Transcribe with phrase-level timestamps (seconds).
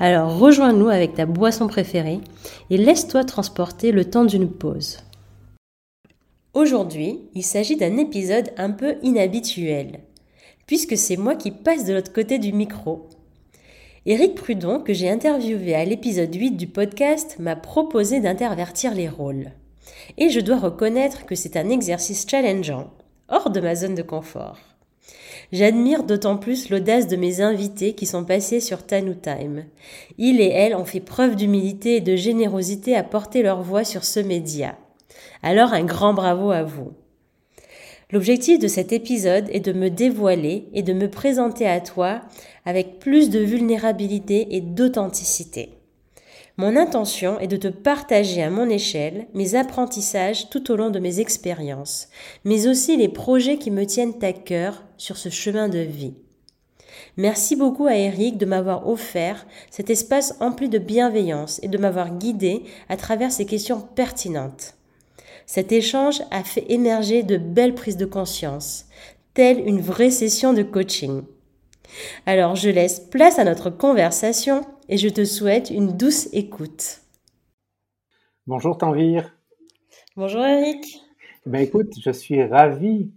[0.00, 2.20] Alors rejoins-nous avec ta boisson préférée
[2.70, 4.98] et laisse-toi transporter le temps d'une pause.
[6.54, 10.00] Aujourd'hui, il s'agit d'un épisode un peu inhabituel,
[10.66, 13.08] puisque c'est moi qui passe de l'autre côté du micro.
[14.06, 19.50] Éric Prudon, que j'ai interviewé à l'épisode 8 du podcast, m'a proposé d'intervertir les rôles.
[20.16, 22.90] Et je dois reconnaître que c'est un exercice challengeant,
[23.28, 24.67] hors de ma zone de confort.
[25.50, 29.64] J'admire d'autant plus l'audace de mes invités qui sont passés sur Tanu Time.
[30.18, 34.04] Ils et elles ont fait preuve d'humilité et de générosité à porter leur voix sur
[34.04, 34.76] ce média.
[35.42, 36.92] Alors un grand bravo à vous.
[38.10, 42.20] L'objectif de cet épisode est de me dévoiler et de me présenter à toi
[42.64, 45.77] avec plus de vulnérabilité et d'authenticité.
[46.60, 50.98] Mon intention est de te partager à mon échelle mes apprentissages tout au long de
[50.98, 52.08] mes expériences,
[52.44, 56.14] mais aussi les projets qui me tiennent à cœur sur ce chemin de vie.
[57.16, 62.18] Merci beaucoup à Eric de m'avoir offert cet espace empli de bienveillance et de m'avoir
[62.18, 64.74] guidé à travers ces questions pertinentes.
[65.46, 68.86] Cet échange a fait émerger de belles prises de conscience,
[69.32, 71.22] telle une vraie session de coaching.
[72.26, 77.02] Alors je laisse place à notre conversation et je te souhaite une douce écoute.
[78.46, 79.36] Bonjour Tanvir.
[80.16, 81.02] Bonjour Eric.
[81.44, 83.10] Ben écoute, je suis ravi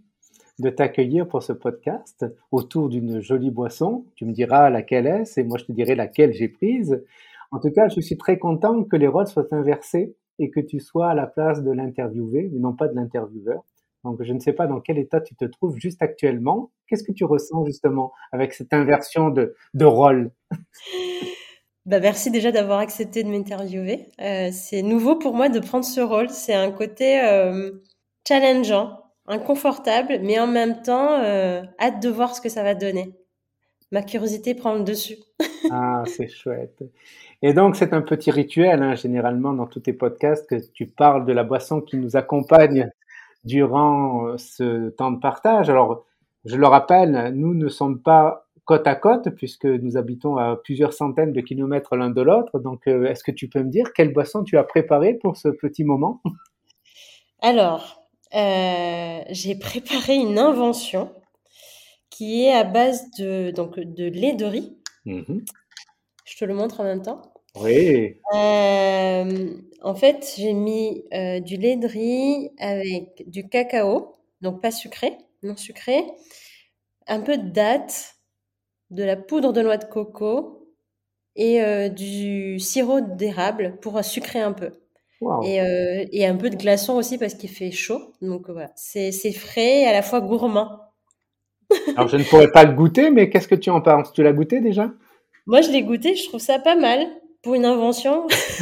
[0.60, 4.06] de t'accueillir pour ce podcast autour d'une jolie boisson.
[4.16, 7.04] Tu me diras laquelle est et moi je te dirai laquelle j'ai prise.
[7.52, 10.80] En tout cas, je suis très content que les rôles soient inversés et que tu
[10.80, 13.64] sois à la place de l'interviewé, mais non pas de l'intervieweur.
[14.04, 16.72] Donc, je ne sais pas dans quel état tu te trouves juste actuellement.
[16.88, 20.32] Qu'est-ce que tu ressens justement avec cette inversion de, de rôle?
[21.86, 24.10] bah merci déjà d'avoir accepté de m'interviewer.
[24.22, 26.30] Euh, c'est nouveau pour moi de prendre ce rôle.
[26.30, 27.72] C'est un côté euh,
[28.28, 33.16] challengeant, inconfortable, mais en même temps, euh, hâte de voir ce que ça va donner.
[33.92, 35.18] Ma curiosité prend le dessus.
[35.72, 36.84] ah, c'est chouette.
[37.42, 41.26] Et donc, c'est un petit rituel, hein, généralement, dans tous tes podcasts, que tu parles
[41.26, 42.92] de la boisson qui nous accompagne
[43.44, 45.72] durant ce temps de partage.
[45.72, 46.06] Alors,
[46.46, 50.94] je le rappelle, nous ne sommes pas côte à côte puisque nous habitons à plusieurs
[50.94, 52.58] centaines de kilomètres l'un de l'autre.
[52.60, 55.50] Donc, euh, est-ce que tu peux me dire quelle boisson tu as préparée pour ce
[55.50, 56.22] petit moment?
[57.42, 58.02] Alors,
[58.34, 61.12] euh, j'ai préparé une invention
[62.10, 64.78] qui est à base de, donc, de lait de riz.
[65.06, 65.40] Mmh
[66.24, 67.22] je te le montre en même temps.
[67.60, 68.16] Oui.
[68.34, 74.72] Euh, en fait, j'ai mis euh, du lait de riz avec du cacao, donc pas
[74.72, 76.06] sucré, non sucré,
[77.08, 78.16] un peu de date,
[78.92, 80.68] de la poudre de noix de coco
[81.36, 84.72] et euh, du sirop d'érable pour sucrer un peu.
[85.44, 85.60] Et,
[86.12, 88.14] et, un peu de glaçon aussi parce qu'il fait chaud.
[88.24, 90.80] Donc voilà, c'est frais et à la fois gourmand.
[91.96, 94.12] Alors je ne pourrais pas le goûter, mais qu'est-ce que tu en penses?
[94.14, 94.92] Tu l'as goûté déjà?
[95.46, 97.08] Moi je l'ai goûté, je trouve ça pas mal
[97.42, 98.28] pour une invention.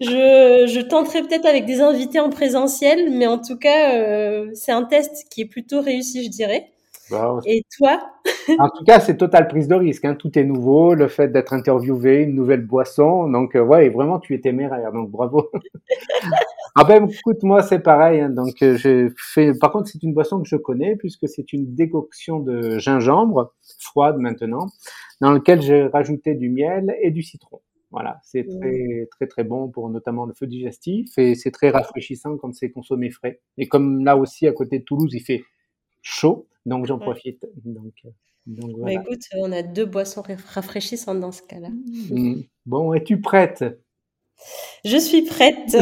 [0.00, 4.72] je, je, tenterai peut-être avec des invités en présentiel, mais en tout cas, euh, c'est
[4.72, 6.70] un test qui est plutôt réussi, je dirais.
[7.46, 7.98] Et toi?
[8.58, 10.04] En tout cas, c'est totale prise de risque.
[10.04, 10.14] Hein.
[10.14, 13.28] Tout est nouveau, le fait d'être interviewé, une nouvelle boisson.
[13.28, 14.92] Donc, euh, ouais, vraiment, tu es téméraire.
[14.92, 15.50] Donc, bravo.
[16.76, 18.20] ah ben, écoute, moi, c'est pareil.
[18.20, 18.30] Hein.
[18.30, 19.58] Donc, euh, j'ai fait.
[19.58, 24.18] Par contre, c'est une boisson que je connais puisque c'est une décoction de gingembre froide
[24.18, 24.66] maintenant
[25.20, 27.60] dans lequel j'ai rajouté du miel et du citron.
[27.90, 28.58] Voilà, c'est mmh.
[28.58, 32.70] très très très bon pour notamment le feu digestif et c'est très rafraîchissant quand c'est
[32.70, 33.40] consommé frais.
[33.56, 35.44] Et comme là aussi à côté de Toulouse, il fait
[36.04, 37.44] chaud, donc j'en profite.
[37.64, 38.10] Donc, euh,
[38.46, 39.00] bah, voilà.
[39.00, 41.70] écoute, on a deux boissons rafraîchissantes dans ce cas-là.
[41.70, 42.42] Mmh.
[42.66, 43.64] Bon, es-tu prête?
[44.84, 45.76] Je suis prête.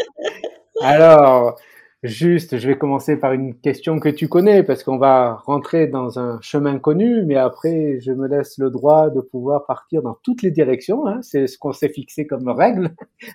[0.80, 1.58] Alors,
[2.04, 6.18] Juste, je vais commencer par une question que tu connais parce qu'on va rentrer dans
[6.18, 10.42] un chemin connu, mais après, je me laisse le droit de pouvoir partir dans toutes
[10.42, 11.06] les directions.
[11.06, 11.20] Hein.
[11.22, 12.90] C'est ce qu'on s'est fixé comme règle.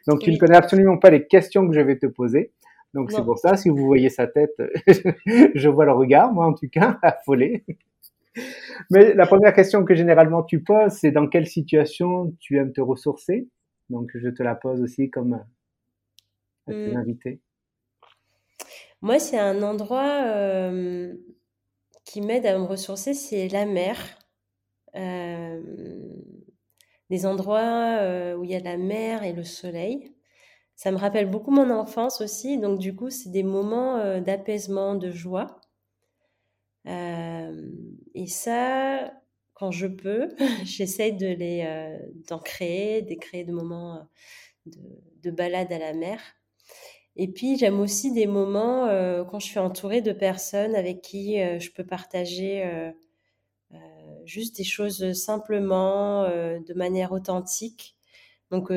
[0.07, 2.51] Donc, tu ne connais absolument pas les questions que je vais te poser.
[2.93, 4.55] Donc, c'est pour ça, si vous voyez sa tête,
[5.55, 7.63] je vois le regard, moi en tout cas, affolé.
[8.89, 12.81] Mais la première question que généralement tu poses, c'est dans quelle situation tu aimes te
[12.81, 13.47] ressourcer?
[13.89, 16.97] Donc, je te la pose aussi comme à tes mmh.
[16.97, 17.39] invités.
[19.01, 20.71] Moi, c'est un endroit,
[22.05, 23.97] qui m'aide à me ressourcer, c'est la mer.
[27.09, 30.11] des endroits où il y a la mer et le soleil.
[30.79, 35.11] Ça me rappelle beaucoup mon enfance aussi, donc du coup, c'est des moments d'apaisement, de
[35.11, 35.59] joie.
[36.85, 39.11] et ça,
[39.55, 40.29] quand je peux,
[40.63, 41.99] j'essaye de les
[42.29, 44.07] d'en créer, de créer de moments
[44.67, 44.79] de,
[45.21, 46.21] de balade à la mer.
[47.17, 48.87] Et puis, j'aime aussi des moments
[49.29, 52.93] quand je suis entourée de personnes avec qui je peux partager
[54.23, 57.97] juste des choses simplement, de manière authentique.
[58.49, 58.71] Donc,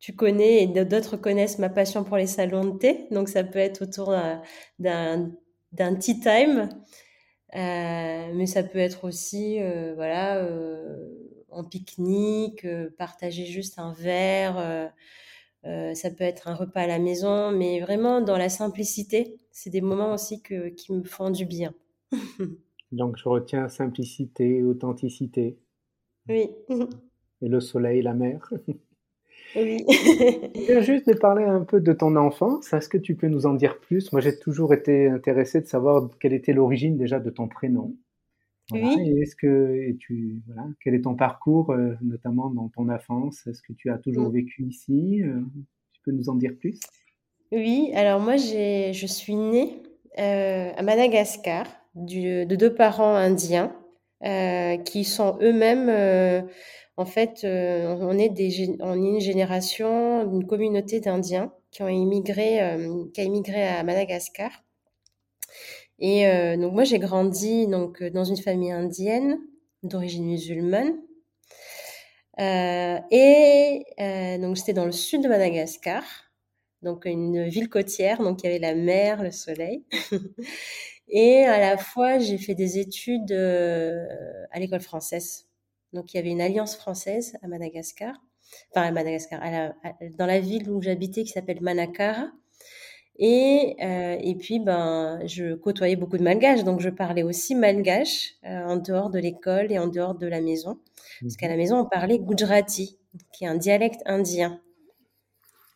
[0.00, 3.06] tu connais et d'autres connaissent ma passion pour les salons de thé.
[3.10, 4.14] Donc, ça peut être autour
[4.78, 6.68] d'un tea time.
[7.54, 9.58] mais ça peut être aussi,
[9.94, 10.42] voilà,
[11.50, 12.66] en pique-nique,
[12.96, 14.90] partager juste un verre.
[15.62, 19.36] ça peut être un repas à la maison, mais vraiment dans la simplicité.
[19.52, 21.74] C'est des moments aussi qui me font du bien.
[22.92, 25.58] Donc je retiens simplicité, authenticité.
[26.28, 26.48] Oui.
[27.42, 28.52] Et le soleil, la mer.
[29.56, 29.84] Oui.
[29.88, 32.72] je viens juste de parler un peu de ton enfance.
[32.72, 34.12] Est-ce que tu peux nous en dire plus?
[34.12, 37.96] Moi, j'ai toujours été intéressé de savoir quelle était l'origine déjà de ton prénom.
[38.72, 38.96] oui.
[39.00, 43.46] Et est-ce que et tu voilà, quel est ton parcours, euh, notamment dans ton enfance?
[43.46, 44.34] Est-ce que tu as toujours mm.
[44.34, 45.22] vécu ici?
[45.22, 45.40] Euh,
[45.92, 46.78] Tu peux nous en dire plus?
[47.52, 47.90] Oui.
[47.94, 49.82] Alors moi, j'ai, je suis née
[50.18, 51.66] euh, à Madagascar
[51.96, 53.74] de deux parents indiens
[54.24, 56.42] euh, qui sont eux-mêmes, euh,
[56.98, 62.58] en fait, euh, on est une génération, une communauté d'Indiens qui ont immigré,
[63.14, 64.50] qui a immigré à Madagascar.
[65.98, 66.24] Et
[66.56, 69.38] donc moi j'ai grandi donc dans une famille indienne
[69.82, 70.96] d'origine musulmane.
[72.38, 73.84] et
[74.40, 76.02] donc j'étais dans le sud de Madagascar,
[76.82, 79.84] donc une ville côtière, donc il y avait la mer, le soleil.
[81.10, 84.06] Et à la fois, j'ai fait des études euh,
[84.52, 85.48] à l'école française.
[85.92, 88.14] Donc, il y avait une alliance française à Madagascar,
[88.70, 89.40] enfin à Madagascar,
[90.16, 92.30] dans la ville où j'habitais qui s'appelle Manakara.
[93.18, 98.34] Et, euh, et puis, ben, je côtoyais beaucoup de malgaches, donc je parlais aussi malgache
[98.44, 100.78] euh, en dehors de l'école et en dehors de la maison.
[101.20, 102.98] Parce qu'à la mmh maison, on parlait Gujarati,
[103.34, 104.60] qui est un dialecte indien.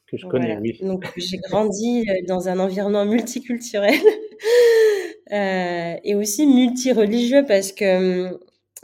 [0.07, 0.79] Que je connais, oui.
[0.81, 3.99] Donc, j'ai grandi dans un environnement multiculturel.
[5.32, 8.38] Euh, et aussi multireligieux parce que hum,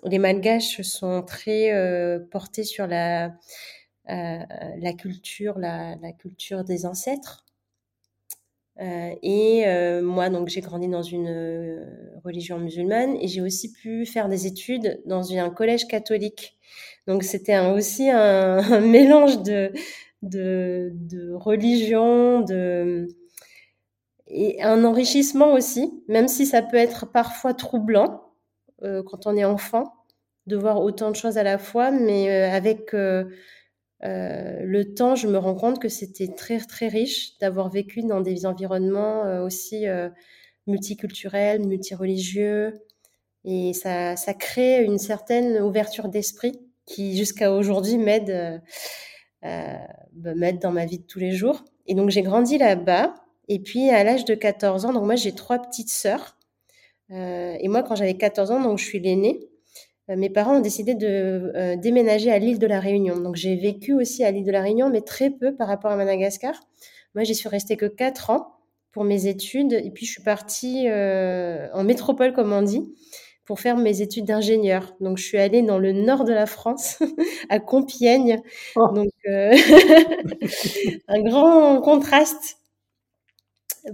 [0.05, 3.27] les Malgaches sont très euh, portés sur la,
[4.09, 4.39] euh,
[4.79, 7.45] la culture, la, culture des ancêtres.
[8.79, 9.65] et
[10.03, 11.31] moi, donc, j'ai grandi dans une
[12.25, 16.57] religion musulmane et j'ai aussi pu faire des études dans un collège catholique.
[17.07, 19.73] Donc, c'était aussi un, un, mélange de,
[20.23, 23.09] de, de religion, de,
[24.31, 28.23] et un enrichissement aussi, même si ça peut être parfois troublant
[28.83, 29.93] euh, quand on est enfant
[30.47, 33.25] de voir autant de choses à la fois, mais euh, avec euh,
[34.03, 38.47] le temps, je me rends compte que c'était très très riche d'avoir vécu dans des
[38.47, 39.85] environnements aussi
[40.67, 42.81] multiculturels, multireligieux,
[43.45, 48.63] et ça, ça crée une certaine ouverture d'esprit qui jusqu'à aujourd'hui m'aide
[49.43, 51.63] m'aide dans ma vie de tous les jours.
[51.87, 53.15] Et donc j'ai grandi là-bas.
[53.51, 56.39] Et puis à l'âge de 14 ans, donc moi j'ai trois petites sœurs.
[57.11, 59.41] Euh, et moi quand j'avais 14 ans, donc je suis l'aînée,
[60.09, 63.17] euh, mes parents ont décidé de euh, déménager à l'île de la Réunion.
[63.19, 65.97] Donc j'ai vécu aussi à l'île de la Réunion, mais très peu par rapport à
[65.97, 66.55] Madagascar.
[67.17, 68.55] Moi j'y suis restée que 4 ans
[68.93, 69.73] pour mes études.
[69.73, 72.95] Et puis je suis partie en métropole, comme on dit
[73.47, 74.95] pour faire mes études d'ingénieur.
[75.01, 77.01] Donc, je suis allée dans le nord de la France,
[77.49, 78.41] à Compiègne.
[78.77, 78.87] Oh.
[78.95, 79.11] Donc,
[81.09, 82.60] un grand contraste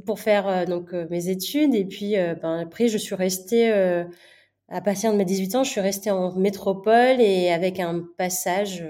[0.05, 1.75] pour faire euh, donc euh, mes études.
[1.75, 3.71] Et puis euh, ben, après je suis restée
[4.69, 8.85] à partir de mes 18 ans je suis restée en métropole et avec un passage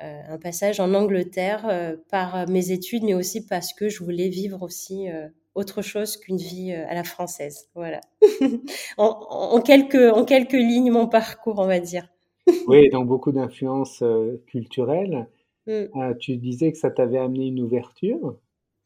[0.00, 5.06] un passage en Angleterre par mes études mais aussi parce que je voulais vivre aussi
[5.54, 7.68] autre chose qu'une vie à la française.
[7.74, 8.00] Voilà.
[8.96, 12.08] En, quelques en quelques lignes mon parcours on va dire.
[12.66, 14.02] Oui donc beaucoup d'influences
[14.46, 15.28] culturelles.
[15.66, 16.14] Mmh.
[16.18, 18.38] tu disais que ça t'avait amené une ouverture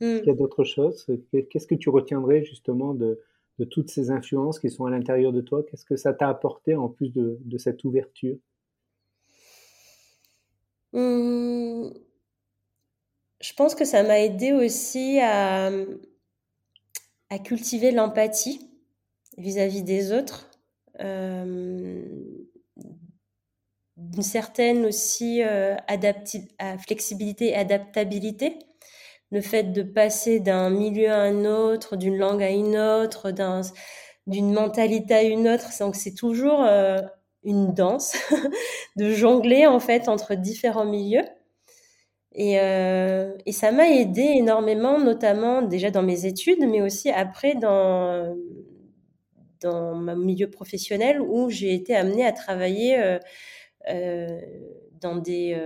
[0.03, 1.07] est-ce qu'il y a d'autres choses?
[1.51, 3.21] Qu'est-ce que tu retiendrais justement de,
[3.71, 5.63] toutes ces influences qui sont à l'intérieur de toi?
[5.63, 8.37] Qu'est-ce que ça t'a apporté en plus de, cette ouverture?
[10.93, 11.91] Mmh.
[13.41, 15.71] Je pense que ça m'a aidé aussi à,
[17.31, 18.69] à cultiver l'empathie
[19.39, 20.51] vis-à-vis des autres.
[21.01, 22.05] Euh,
[23.97, 25.77] une certaine aussi euh,
[26.79, 28.59] flexibilité et adaptabilité
[29.33, 33.33] le fait de passer d'un milieu à un autre, d'une langue à une autre,
[34.27, 35.71] d'une mentalité à une autre.
[35.81, 36.99] Donc c'est toujours euh,
[37.43, 38.15] une danse,
[38.97, 41.25] de jongler en fait entre différents milieux.
[42.35, 47.55] Et, euh, et ça m'a aidé énormément, notamment déjà dans mes études, mais aussi après
[47.55, 48.37] dans,
[49.63, 53.19] dans mon milieu professionnel où j'ai été amenée à travailler
[53.89, 54.41] euh,
[55.01, 55.59] dans des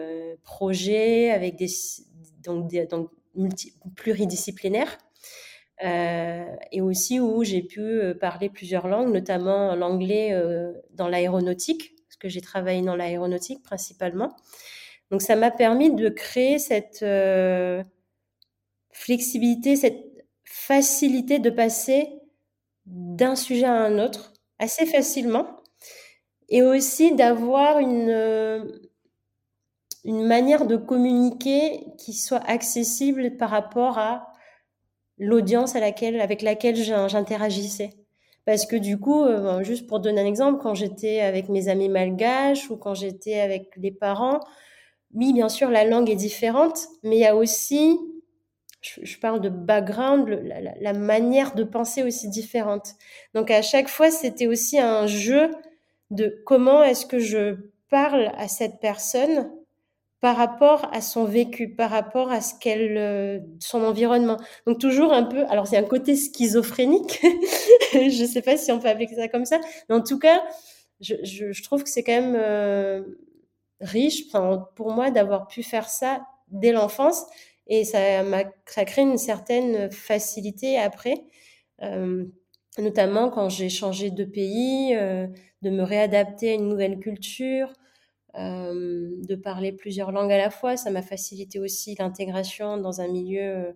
[0.44, 1.68] projets avec des,
[2.68, 4.98] des, donc multi, pluridisciplinaires.
[5.84, 11.94] Euh, et aussi où j'ai pu euh, parler plusieurs langues, notamment l'anglais euh, dans l'aéronautique,
[12.06, 14.34] parce que j'ai travaillé dans l'aéronautique principalement.
[15.10, 17.04] Donc ça m'a permis de créer cette
[18.90, 20.02] flexibilité, cette
[20.44, 22.08] facilité de passer
[22.86, 25.46] d'un sujet à un autre assez facilement
[26.48, 28.66] et aussi d'avoir une,
[30.06, 34.28] une manière de communiquer qui soit accessible par rapport à
[35.18, 37.90] l'audience à laquelle, avec laquelle j'interagissais.
[38.44, 41.88] Parce que du coup, euh, juste pour donner un exemple, quand j'étais avec mes amis
[41.88, 44.38] malgaches ou quand j'étais avec les parents,
[45.12, 47.98] oui, bien sûr, la langue est différente, mais il y a aussi,
[48.82, 50.28] je, parle de background,
[50.80, 52.94] la, manière de penser aussi différente.
[53.34, 55.50] Donc à chaque fois, c'était aussi un jeu
[56.12, 57.56] de comment est-ce que je
[57.90, 59.50] parle à cette personne
[60.26, 64.38] par rapport à son vécu, par rapport à ce qu'elle, euh, son environnement.
[64.66, 67.20] Donc toujours un peu, alors c'est un côté schizophrénique,
[67.92, 70.42] je ne sais pas si on peut appeler ça comme ça, mais en tout cas,
[70.98, 73.04] je, trouve que c'est quand même euh,
[73.80, 74.24] riche
[74.74, 77.24] pour moi d'avoir pu faire ça dès l'enfance
[77.68, 81.22] et ça m'a ça crée une certaine facilité après,
[81.82, 82.24] euh,
[82.78, 87.72] notamment quand j'ai changé de pays, de me réadapter à une nouvelle culture.
[88.38, 90.76] Euh, de parler plusieurs langues à la fois.
[90.76, 93.72] Ça m'a facilité aussi l'intégration dans un milieu euh,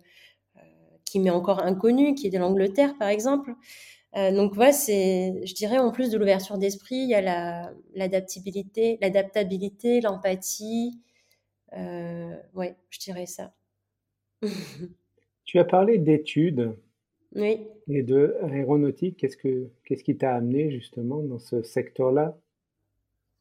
[1.03, 3.55] qui m'est encore inconnu, qui est de l'Angleterre, par exemple.
[4.17, 7.73] Euh, donc voilà, c'est, je dirais, en plus de l'ouverture d'esprit, il y a la,
[7.95, 10.99] l'adaptabilité, l'adaptabilité, l'empathie.
[11.73, 13.53] Euh, ouais, je dirais ça.
[15.45, 16.75] tu as parlé d'études.
[17.35, 17.65] Oui.
[17.87, 19.17] Et de aéronautique.
[19.17, 22.37] Qu'est-ce que, qu'est-ce qui t'a amené justement dans ce secteur-là?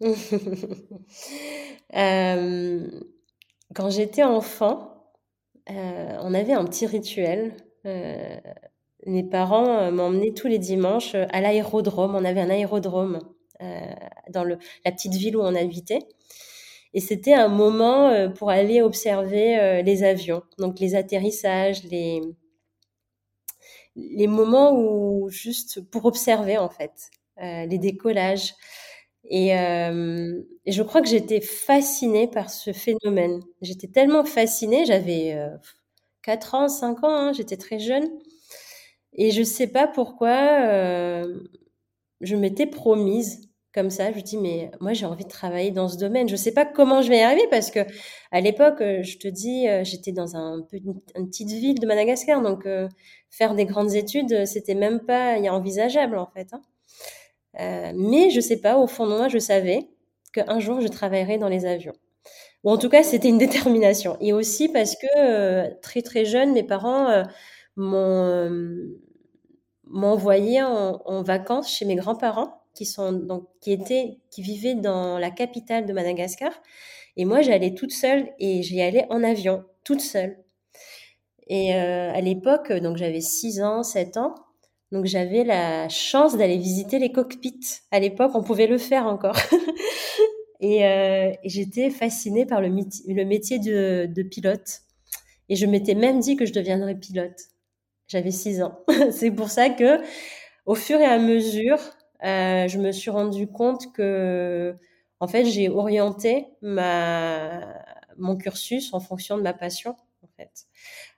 [1.95, 2.89] euh,
[3.75, 5.13] quand j'étais enfant,
[5.71, 7.55] euh, on avait un petit rituel.
[7.87, 8.37] Euh,
[9.07, 12.15] mes parents m'emmenaient tous les dimanches à l'aérodrome.
[12.15, 13.21] On avait un aérodrome
[14.31, 16.01] dans la petite ville où on habitait.
[16.95, 22.23] Et c'était un moment pour aller observer les avions, donc les atterrissages, les
[24.27, 28.55] moments où juste pour observer en fait, les décollages.
[29.29, 33.41] Et, euh, je crois que j'étais fascinée par ce phénomène.
[33.63, 35.57] J'étais tellement fascinée, j'avais euh,
[36.23, 38.09] 4 ans, 5 ans, hein, j'étais très jeune.
[39.15, 41.41] Et je sais pas pourquoi euh,
[42.21, 44.11] je m'étais promise comme ça.
[44.13, 46.29] Je me dis, mais moi j'ai envie de travailler dans ce domaine.
[46.29, 47.81] Je sais pas comment je vais y arriver parce que
[48.33, 51.87] à l'époque, euh, je te dis, euh, j'étais dans un, une, une, petite ville de
[51.87, 52.43] Madagascar.
[52.43, 52.89] Donc euh,
[53.31, 56.49] faire des grandes études, c'était même pas envisageable en fait.
[56.53, 56.63] Hein.
[57.61, 59.89] Euh, mais je sais pas, au fond de moi, je savais
[60.33, 61.93] qu'un jour je travaillerais dans les avions.
[62.65, 64.17] Ou en tout cas, c'était une détermination.
[64.21, 67.25] Et aussi parce que euh, très très jeune, mes parents euh,
[67.77, 68.97] m'ont
[70.03, 72.89] envoyé en, vacances chez mes grands-parents qui
[73.61, 73.79] qui
[74.31, 76.53] qui vivaient dans la capitale de Madagascar.
[77.17, 80.39] Et moi, j'allais toute seule et j'y allais en avion, toute seule.
[81.49, 84.35] Et euh, à l'époque, donc j'avais 6 ans, 7 ans.
[84.93, 87.81] Donc j'avais la chance d'aller visiter les cockpits.
[87.91, 89.37] À l'époque, on pouvait le faire encore.
[90.61, 94.81] et, euh, j'étais fascinée par le, métier de, pilote.
[95.49, 97.39] Et je m'étais même dit que je deviendrais pilote.
[98.09, 98.81] J'avais six ans.
[99.13, 100.01] C'est pour ça que,
[100.67, 101.79] au fur et à mesure,
[102.25, 104.75] euh, je me suis rendu compte que,
[105.21, 107.61] en fait, j'ai orienté ma,
[108.19, 110.67] mon cursus en fonction de ma passion, en fait.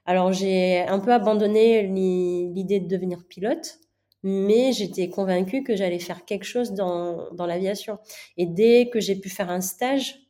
[0.05, 3.79] Alors j'ai un peu abandonné l'idée de devenir pilote,
[4.23, 7.99] mais j'étais convaincue que j'allais faire quelque chose dans, dans l'aviation.
[8.37, 10.23] Et dès que j'ai pu faire un stage,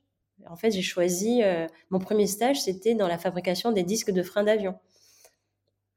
[0.47, 4.23] en fait, j'ai choisi, euh, mon premier stage, c'était dans la fabrication des disques de
[4.23, 4.77] frein d'avion.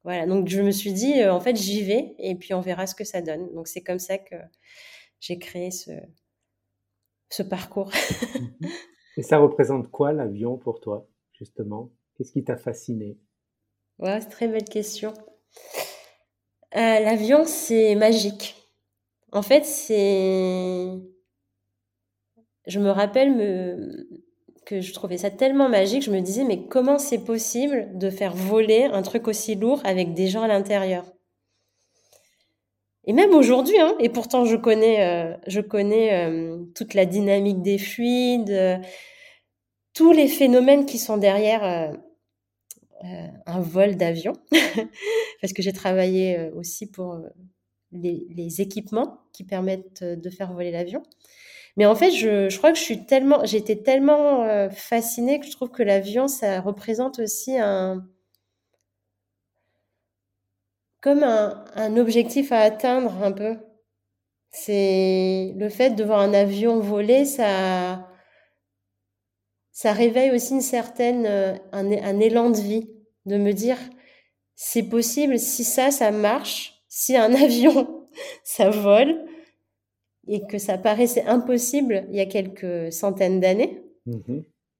[0.04, 2.86] Voilà, donc je me suis dit, euh, en fait, j'y vais et puis on verra
[2.86, 3.52] ce que ça donne.
[3.54, 4.36] Donc c'est comme ça que
[5.20, 5.90] j'ai créé ce,
[7.30, 7.90] ce parcours.
[9.16, 11.90] et ça représente quoi l'avion pour toi, justement?
[12.14, 13.18] Qu'est-ce qui t'a fasciné?
[13.98, 15.12] Ouais, c'est très belle question.
[16.76, 18.54] Euh, L'avion, c'est magique.
[19.32, 20.88] En fait, c'est.
[22.66, 24.06] Je me rappelle
[24.66, 28.34] que je trouvais ça tellement magique, je me disais, mais comment c'est possible de faire
[28.34, 31.04] voler un truc aussi lourd avec des gens à l'intérieur?
[33.04, 36.28] Et même aujourd'hui, hein, et pourtant je connais, je connais
[36.74, 38.80] toute la dynamique des fluides,
[39.94, 41.92] tous les phénomènes qui sont derrière
[43.02, 44.32] un vol d'avion,
[45.40, 47.20] parce que j'ai travaillé aussi pour
[47.92, 51.02] les, équipements qui permettent de faire voler l'avion.
[51.76, 55.46] Mais en fait, je, je, crois que je suis tellement, j'étais tellement euh, fascinée que
[55.46, 58.06] je trouve que l'avion, ça représente aussi un,
[61.02, 63.58] comme un, un objectif à atteindre un peu.
[64.50, 68.08] C'est le fait de voir un avion voler, ça,
[69.76, 72.88] ça réveille aussi une certaine, euh, un, un élan de vie,
[73.26, 73.76] de me dire,
[74.54, 78.06] c'est possible, si ça, ça marche, si un avion,
[78.42, 79.26] ça vole,
[80.28, 84.38] et que ça paraissait impossible il y a quelques centaines d'années, mmh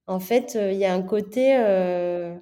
[0.09, 2.33] en fait, euh, il y a un côté, euh,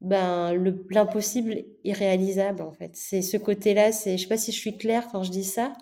[0.00, 0.52] ben,
[0.90, 2.90] l'impossible irréalisable, en fait.
[2.96, 5.72] C'est ce côté-là, c'est, je sais pas si je suis claire quand je dis ça,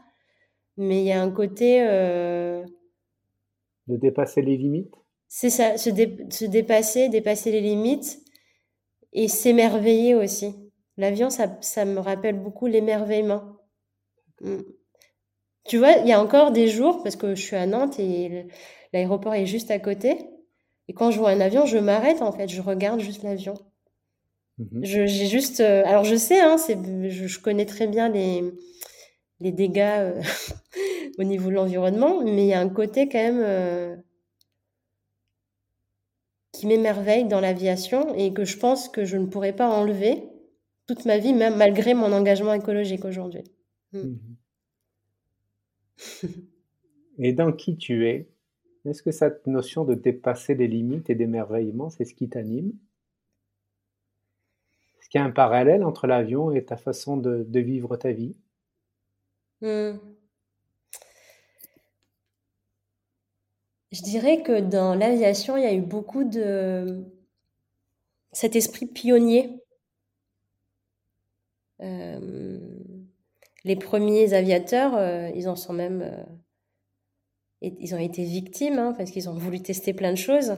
[0.76, 1.80] mais il y a un côté...
[1.80, 2.62] Euh,
[3.86, 4.94] de dépasser les limites?
[5.28, 8.20] C'est ça, se, se, dépasser, dépasser les limites
[9.12, 10.54] et s'émerveiller aussi.
[10.96, 13.58] L'avion, ça, ça me rappelle beaucoup l'émerveillement.
[14.40, 14.62] Mmh.
[15.64, 18.46] Tu vois, il y a encore des jours, parce que je suis à Nantes et
[18.92, 20.16] l'aéroport est juste à côté,
[20.88, 23.54] et quand je vois un avion, je m'arrête en fait, je regarde juste l'avion.
[24.58, 25.60] Mmh j'ai juste.
[25.60, 28.42] Euh, alors je sais, hein, je, je, connais très bien les,
[29.40, 30.22] les dégâts euh,
[31.18, 33.96] au niveau de l'environnement, mais il y a un côté quand même euh,
[36.58, 40.24] qui m'émerveille dans l'aviation et que je pense que je ne pourrais pas enlever
[40.88, 43.44] toute ma vie, même malgré mon engagement écologique aujourd'hui.
[43.92, 43.98] Mmh.
[43.98, 44.18] Mmh
[47.20, 48.28] et dans qui tu es,
[48.84, 52.72] est-ce que cette notion de dépasser les limites et d'émerveillement, c'est ce qui t'anime?
[55.00, 58.36] Est-ce qu'il y a un parallèle entre l'avion et ta façon de, vivre ta vie?
[59.60, 59.98] Mmh.
[63.90, 67.04] Je dirais que dans l'aviation, il y a eu beaucoup de
[68.32, 69.62] cet esprit pionnier.
[71.80, 72.58] Euh,
[73.64, 76.02] les premiers aviateurs, euh, ils en sont même.
[76.02, 76.24] Euh,
[77.60, 80.56] ils ont été victimes hein, parce qu'ils ont voulu tester plein de choses.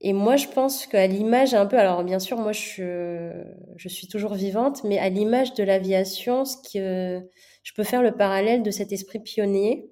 [0.00, 4.34] Et moi, je pense qu'à l'image un peu, alors bien sûr, moi, je, suis toujours
[4.34, 7.20] vivante, mais à l'image de l'aviation, ce
[7.64, 9.90] je peux faire le parallèle de cet esprit pionnier.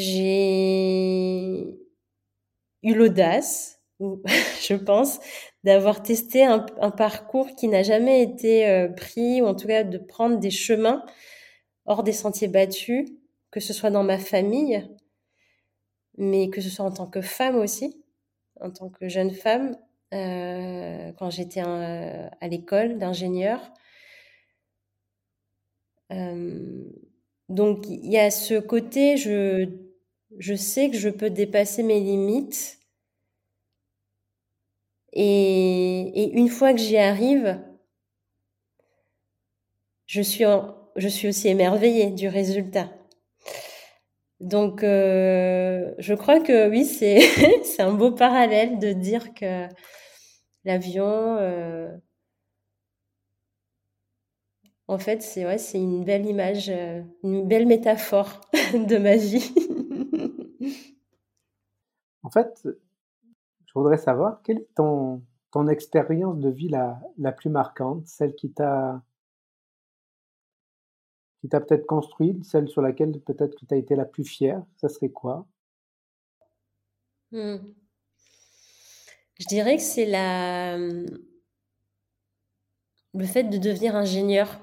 [0.00, 1.76] J'ai
[2.84, 5.18] eu l'audace, je pense,
[5.64, 9.98] d'avoir testé un, parcours qui n'a jamais été euh, pris, ou en tout cas de
[9.98, 11.04] prendre des chemins
[11.84, 13.08] hors des sentiers battus,
[13.50, 14.88] que ce soit dans ma famille,
[16.16, 18.00] mais que ce soit en tant que femme aussi,
[18.60, 19.76] en tant que jeune femme,
[20.14, 23.60] euh, quand j'étais à l'école d'ingénieur.
[26.12, 26.84] Euh,
[27.48, 29.87] donc il y a ce côté, je,
[30.38, 32.78] je sais que je peux dépasser mes limites
[35.12, 37.60] et, une fois que j'y arrive,
[40.06, 42.88] je suis, aussi émerveillée du résultat.
[44.40, 47.20] Donc, euh, je crois que oui, c'est
[47.80, 49.66] un beau parallèle de dire que
[50.64, 51.88] l'avion, euh,
[54.86, 55.42] en fait, c'est
[55.74, 58.40] une belle image, euh, une belle métaphore
[58.74, 59.52] de ma vie.
[62.28, 67.48] En fait, je voudrais savoir quelle est ton, ton expérience de vie la, la plus
[67.48, 69.02] marquante, celle qui t'a
[71.40, 74.62] qui t'a peut-être construite, celle sur laquelle peut-être que tu as été la plus fière,
[74.76, 75.46] ça serait quoi?
[77.32, 77.56] Mmh.
[79.40, 81.08] Je dirais que c'est la le
[83.24, 84.60] fait de devenir ingénieur.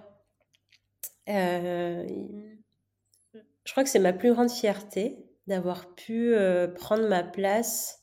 [1.29, 2.05] Euh,
[3.33, 6.35] je crois que c'est ma plus grande fierté d'avoir pu
[6.75, 7.99] prendre ma place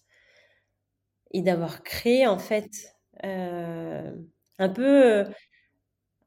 [1.33, 4.13] et d'avoir créé en fait euh,
[4.59, 5.25] un peu euh,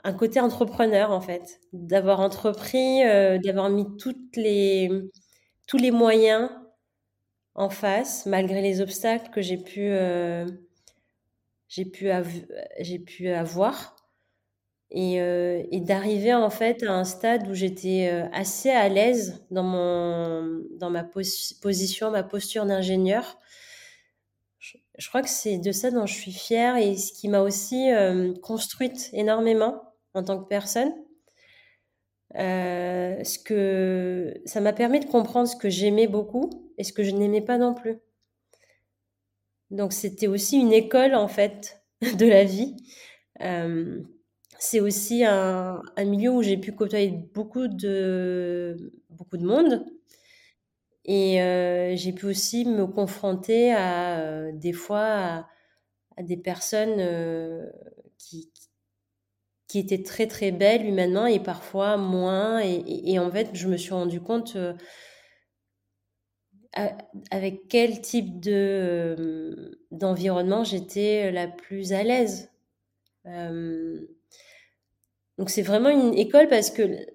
[0.04, 6.50] un côté entrepreneur en fait, d'avoir entrepris, euh, d'avoir mis tous les moyens
[7.56, 9.90] en face malgré les obstacles que j'ai pu
[13.30, 13.95] avoir
[14.92, 20.64] et, et d'arriver en fait à un stade où j'étais assez à l'aise dans, mon,
[20.80, 23.40] dans ma position, ma posture d'ingénieur
[24.98, 27.92] je crois que c'est de ça dont je suis fière et ce qui m'a aussi
[27.92, 29.82] euh, construite énormément
[30.14, 30.94] en tant que personne.
[32.36, 37.04] Euh, ce que ça m'a permis de comprendre ce que j'aimais beaucoup et ce que
[37.04, 38.00] je n'aimais pas non plus.
[39.72, 41.82] Donc c'était aussi une école en fait
[42.18, 42.76] de la vie.
[43.42, 44.02] Euh,
[44.60, 49.86] c'est aussi un, milieu où j'ai pu côtoyer beaucoup de, beaucoup de monde.
[51.06, 55.48] Et euh, j'ai pu aussi me confronter à euh, des fois
[56.18, 57.70] à, des personnes euh,
[58.18, 58.52] qui,
[59.68, 62.60] qui étaient très très belles humainement et parfois moins.
[62.60, 64.58] Et, en fait, je me suis rendu compte
[67.32, 72.50] avec quel type de d'environnement j'étais la plus à l'aise.
[75.38, 77.06] Donc c'est vraiment une école parce que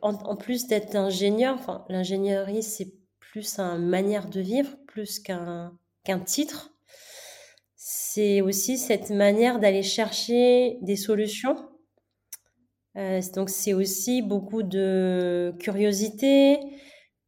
[0.00, 5.72] en, plus d'être ingénieur, enfin, l'ingénierie, c'est plus une manière de vivre, plus qu'un
[6.24, 6.72] titre.
[7.76, 11.56] C'est aussi cette manière d'aller chercher des solutions.
[12.96, 16.58] Euh, donc, c'est aussi beaucoup de curiosité,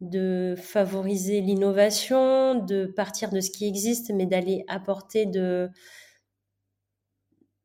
[0.00, 5.70] de favoriser l'innovation, de partir de ce qui existe, mais d'aller apporter de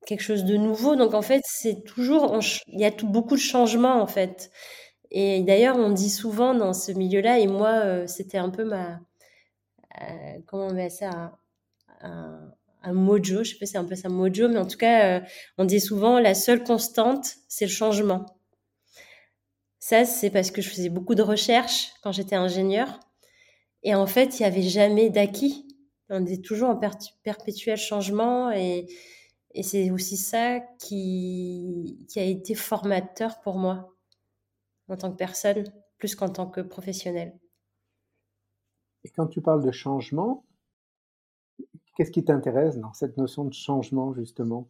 [0.10, 0.96] quelque chose de nouveau.
[0.96, 4.52] Donc, en fait, c'est toujours, il y a tout, beaucoup de changements, en fait.
[5.12, 9.00] Et d'ailleurs, on dit souvent dans ce milieu-là, et moi, euh, c'était un peu ma,
[10.02, 11.38] euh, comment on met ça,
[12.02, 15.20] un, mojo, je sais pas si c'est un peu ça mojo, mais en tout cas,
[15.20, 15.26] euh,
[15.58, 18.26] on dit souvent la seule constante, c'est le changement.
[19.80, 23.00] Ça, c'est parce que je faisais beaucoup de recherches quand j'étais ingénieur.
[23.84, 25.68] Et en fait, il n'y avait jamais d'acquis.
[26.10, 26.80] On est toujours en
[27.24, 28.88] perpétuel changement et,
[29.52, 33.96] et c'est aussi ça qui, qui a été formateur pour moi
[34.90, 35.66] en tant que personne,
[35.98, 37.38] plus qu'en tant que professionnel.
[39.04, 40.46] Et quand tu parles de changement,
[41.96, 44.68] qu'est-ce qui t'intéresse dans cette notion de changement, justement?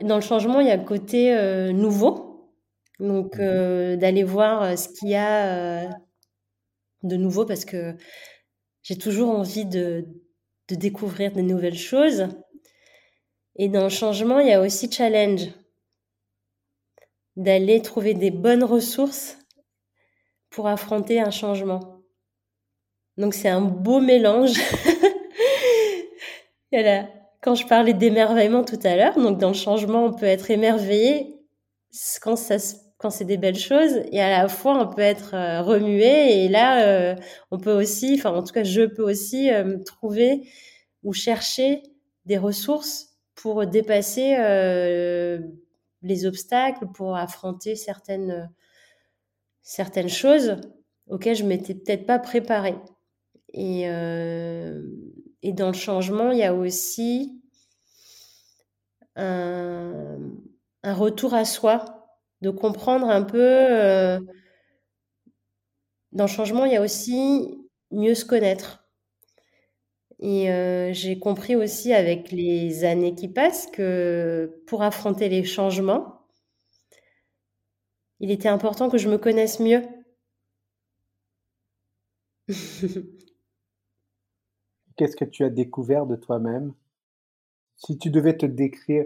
[0.00, 2.52] Dans le changement, il y a le côté euh, nouveau.
[3.00, 3.42] Donc, mhm.
[3.42, 5.88] euh, d'aller voir euh, ce qu'il y a
[7.02, 7.96] de nouveau, parce que
[8.82, 10.06] j'ai toujours envie de,
[10.68, 12.28] de découvrir de nouvelles choses.
[13.56, 15.48] Et dans le changement, il y a aussi challenge
[17.36, 19.38] d'aller trouver des bonnes ressources
[20.50, 22.02] pour affronter un changement.
[23.16, 24.54] Donc c'est un beau mélange.
[26.72, 27.08] voilà.
[27.42, 31.34] Quand je parlais d'émerveillement tout à l'heure, donc dans le changement, on peut être émerveillé
[32.20, 32.56] quand ça
[32.98, 36.48] quand c'est des belles choses et à la fois on peut être euh, remué et
[36.48, 37.16] là euh,
[37.50, 40.48] on peut aussi enfin en tout cas je peux aussi euh, trouver
[41.02, 41.82] ou chercher
[42.24, 44.36] des ressources pour dépasser
[46.02, 48.50] les obstacles, pour affronter certaines,
[49.62, 50.60] certaines choses
[51.08, 52.76] auxquelles je m'étais peut-être pas préparée.
[53.52, 54.82] Et, euh,
[55.42, 57.40] dans le changement, il y a aussi
[59.16, 60.18] un,
[60.82, 61.94] un retour à soi,
[62.42, 63.40] de comprendre un peu.
[63.40, 64.20] Euh,
[66.12, 67.58] dans le changement, il y a aussi
[67.90, 68.83] mieux se connaître.
[70.26, 76.22] Et euh, j'ai compris aussi avec les années qui passent que pour affronter les changements,
[78.20, 79.82] il était important que je me connaisse mieux.
[84.96, 86.72] Qu'est-ce que tu as découvert de toi-même?
[87.76, 89.04] Si tu devais te décrire,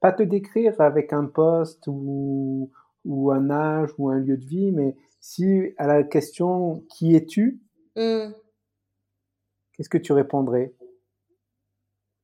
[0.00, 2.70] pas te décrire avec un poste ou,
[3.04, 7.60] ou un âge ou un lieu de vie, mais si à la question qui es-tu,
[7.94, 8.30] mmh
[9.80, 10.74] qu'est-ce que tu répondrais?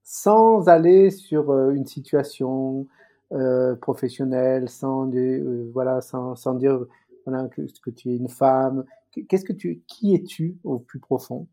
[0.03, 2.87] Sans aller sur euh, une situation
[3.33, 6.85] euh, professionnelle, sans, euh, voilà, sans, dire
[7.25, 8.85] voilà, que, que, tu es une femme.
[9.11, 11.47] Qu'est-ce que tu, qui es-tu au plus profond?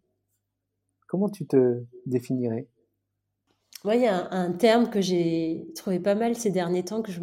[1.08, 2.68] Comment tu te définirais?
[3.86, 7.14] Moi, il y a un, terme que j'ai trouvé pas mal ces derniers temps que
[7.14, 7.22] je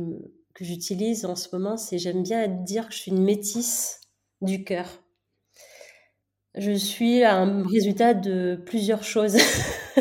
[0.55, 4.01] que j'utilise en ce moment, c'est j'aime bien dire que je suis une métisse
[4.41, 4.87] du cœur
[6.57, 9.37] je suis un résultat de plusieurs choses.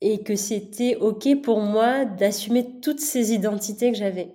[0.00, 4.34] et que c'était OK pour moi d'assumer toutes ces identités que j'avais.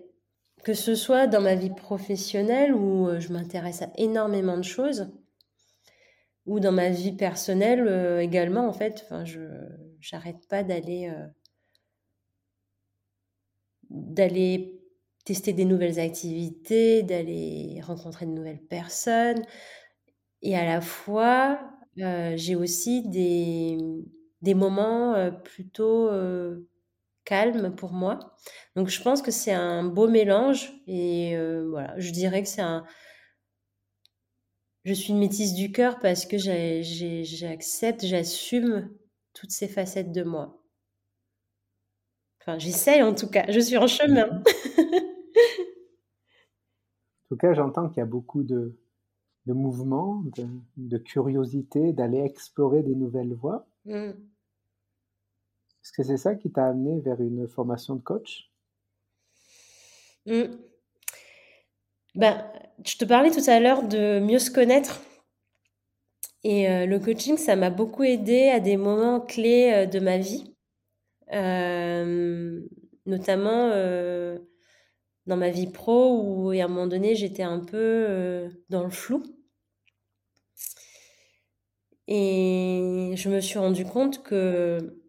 [0.64, 5.10] Que ce soit dans ma vie professionnelle où euh, je m'intéresse à énormément de choses,
[6.46, 9.02] ou dans ma vie personnelle euh, également, en fait.
[9.06, 9.40] Enfin, je
[10.12, 11.28] n'arrête pas d'aller euh,
[13.90, 14.75] d'aller
[15.26, 19.44] tester des nouvelles activités, d'aller rencontrer de nouvelles personnes.
[20.44, 21.60] Et à la fois,
[22.00, 23.78] euh, j'ai aussi des,
[24.42, 26.68] des moments euh, plutôt euh,
[27.26, 28.36] calmes pour moi.
[28.76, 30.72] Donc je pense que c'est un beau mélange.
[30.88, 31.36] Et
[31.70, 32.86] voilà, je dirais que c'est un...
[34.84, 38.92] Je suis une métisse du cœur parce que j'accepte, j'assume
[39.34, 40.62] toutes ces facettes de moi.
[42.40, 44.44] Enfin, j'essaye en tout cas, je suis en chemin.
[47.24, 48.76] En tout cas, j'entends qu'il y a beaucoup de,
[49.46, 50.24] de mouvement,
[50.78, 53.66] de, curiosité, d'aller explorer des nouvelles voies.
[53.86, 54.12] Mm.
[55.86, 58.52] Est-ce que c'est ça qui t'a amené vers une formation de coach?
[60.26, 60.46] Mmh.
[62.16, 62.44] ben,
[62.84, 65.02] Je te parlais tout à l'heure de mieux se connaître.
[66.44, 70.18] Et euh, le coaching, ça m'a beaucoup aidé à des moments clés euh, de ma
[70.18, 70.56] vie.
[71.34, 72.62] Euh,
[73.06, 73.70] notamment
[75.26, 79.24] dans ma vie pro où à un moment donné j'étais un peu dans le flou.
[82.08, 85.02] Et je me suis rendu compte que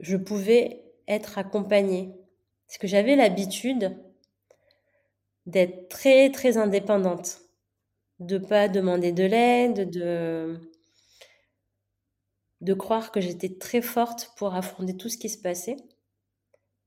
[0.00, 2.14] je pouvais être accompagnée.
[2.66, 3.96] Parce que j'avais l'habitude
[5.46, 7.40] d'être très très indépendante,
[8.20, 10.60] de pas demander de l'aide, de
[12.62, 15.76] de croire que j'étais très forte pour affronter tout ce qui se passait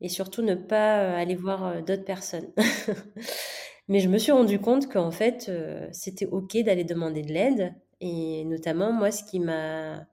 [0.01, 2.51] et surtout ne pas euh, aller voir euh, d'autres personnes.
[3.87, 7.73] Mais je me suis rendu compte qu'en fait, euh, c'était OK d'aller demander de l'aide.
[8.01, 10.05] Et notamment, moi, ce qui m'a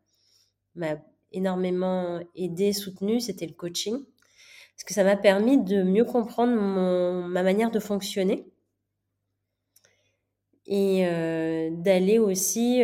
[1.32, 3.98] énormément aidé, soutenu, c'était le coaching.
[4.74, 6.54] Parce que ça m'a permis de mieux comprendre
[7.28, 8.46] ma manière de fonctionner.
[10.66, 11.06] Et
[11.70, 12.82] d'aller aussi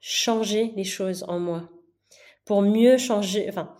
[0.00, 1.68] changer les choses en moi.
[2.44, 3.74] Pour mieux changer, enfin,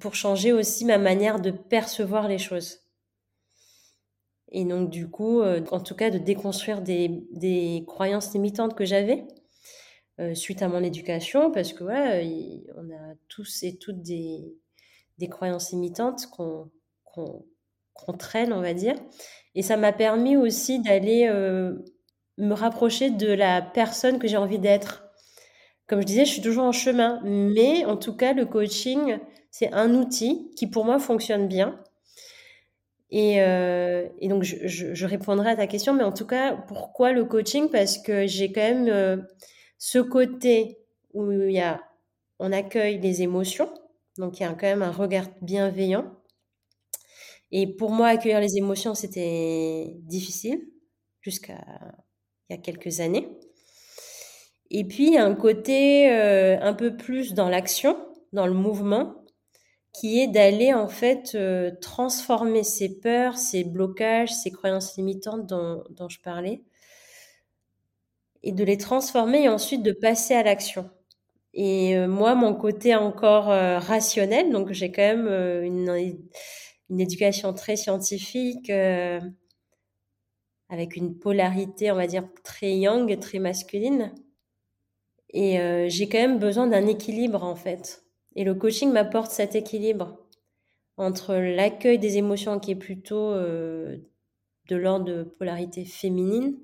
[0.00, 2.80] pour changer aussi ma manière de percevoir les choses.
[4.52, 9.26] Et donc, du coup, euh, en tout cas, de déconstruire des, croyances limitantes que j'avais
[10.20, 14.54] euh, suite à mon éducation, parce que ouais, on a tous et toutes des,
[15.30, 16.70] croyances limitantes qu'on
[18.18, 18.96] traîne, on va dire.
[19.54, 21.78] Et ça m'a permis aussi d'aller euh,
[22.36, 25.04] me rapprocher de la personne que j'ai envie d'être.
[25.92, 29.18] Comme je disais, je suis toujours en chemin, mais en tout cas, le coaching,
[29.50, 31.78] c'est un outil qui pour moi fonctionne bien.
[33.10, 37.68] Et, euh, donc, je, répondrai à ta question, mais en tout cas, pourquoi le coaching?
[37.68, 39.18] Parce que j'ai quand même euh,
[39.76, 40.78] ce côté
[41.12, 41.82] où il y a,
[42.38, 43.68] on accueille les émotions,
[44.16, 46.06] donc il y a quand même un regard bienveillant.
[47.50, 50.58] Et pour moi, accueillir les émotions, c'était difficile
[51.20, 51.62] jusqu'à
[52.48, 53.28] il y a quelques années.
[54.74, 57.94] Et puis, un côté euh, un peu plus dans l'action,
[58.32, 59.16] dans le mouvement,
[59.92, 66.08] qui est d'aller en fait euh, transformer ces peurs, ces blocages, ces croyances limitantes dont,
[66.08, 66.62] je parlais,
[68.42, 70.88] et de les transformer et ensuite de passer à l'action.
[71.52, 75.28] Et euh, moi, mon côté encore rationnel, donc j'ai quand même
[75.64, 76.16] une,
[76.88, 78.70] une, éducation très scientifique,
[80.70, 84.14] avec une polarité, on va dire, très yang, très masculine.
[85.32, 88.02] Et j'ai quand même besoin d'un équilibre en fait
[88.34, 90.18] et le coaching m'apporte cet équilibre
[90.96, 93.96] entre l'accueil des émotions qui est plutôt euh,
[94.68, 96.56] de l'ordre de polarité féminine,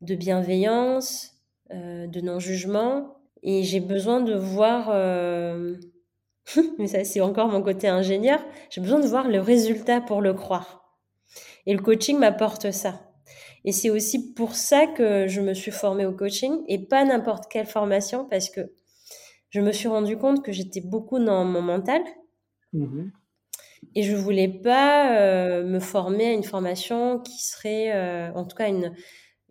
[0.00, 1.32] de bienveillance,
[1.72, 3.18] euh, de non-jugement.
[3.42, 5.76] Et j'ai besoin de voir, euh,
[6.78, 10.32] mais ça c'est encore mon côté ingénieur, j'ai besoin de voir le résultat pour le
[10.32, 10.98] croire.
[11.66, 13.13] Et le coaching m'apporte ça.
[13.64, 17.50] Et c'est aussi pour ça que je me suis formée au coaching et pas n'importe
[17.50, 18.72] quelle formation parce que
[19.50, 22.02] je me suis rendu compte que j'étais beaucoup dans mon mental.
[22.72, 23.10] Mmh
[23.94, 28.56] et je voulais pas euh, me former à une formation qui serait, euh, en tout
[28.56, 28.94] cas, une,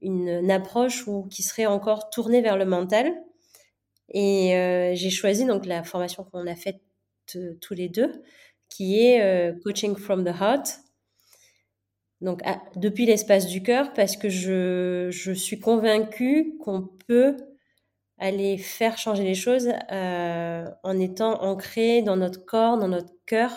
[0.01, 3.13] une, approche ou qui serait encore tournée vers le mental.
[4.09, 6.81] Et euh, j'ai choisi donc la formation qu'on a faite
[7.61, 8.11] tous les deux,
[8.69, 10.79] qui est Coaching from the Heart.
[12.23, 12.41] Donc,
[12.77, 17.35] depuis l'espace du cœur, parce que je, suis convaincue qu'on peut
[18.17, 23.51] aller faire changer les choses euh, en étant ancré dans notre corps, dans notre cœur,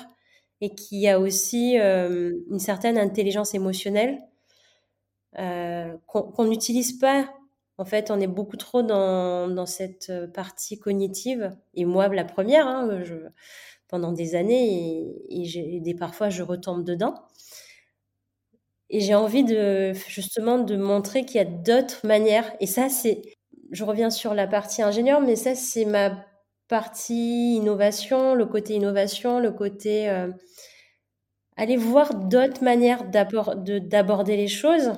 [0.61, 4.19] et qui y a aussi euh, une certaine intelligence émotionnelle
[5.39, 7.33] euh, qu'on n'utilise pas.
[7.79, 11.57] En fait, on est beaucoup trop dans, cette partie cognitive.
[11.75, 12.89] Et moi, la première, hein,
[13.87, 17.15] pendant des années, et, parfois je retombe dedans.
[18.91, 22.53] Et j'ai envie de justement de montrer qu'il y a d'autres manières.
[22.61, 23.23] Et ça, c'est
[23.73, 26.25] je reviens sur la partie ingénieur, mais ça, c'est ma
[26.69, 30.29] partie innovation, le côté innovation, le côté euh,
[31.57, 34.93] aller voir d'autres manières d'aborder les choses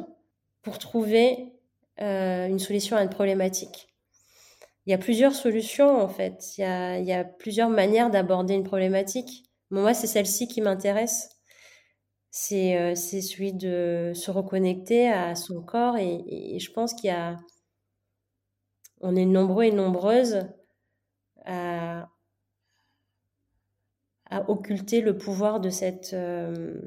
[0.63, 1.53] pour trouver
[2.01, 3.89] euh, une solution à une problématique.
[4.87, 8.11] Il y a plusieurs solutions en fait, il y a, il y a plusieurs manières
[8.11, 9.45] d'aborder une problématique.
[9.71, 11.38] moi, c'est celle-ci qui m'intéresse.
[12.49, 17.37] C'est euh, celui de se reconnecter à son corps et, je pense qu'il y a
[19.03, 20.49] est nombreux et nombreuses
[21.45, 22.09] à,
[24.47, 26.81] occulter le pouvoir de cette, euh,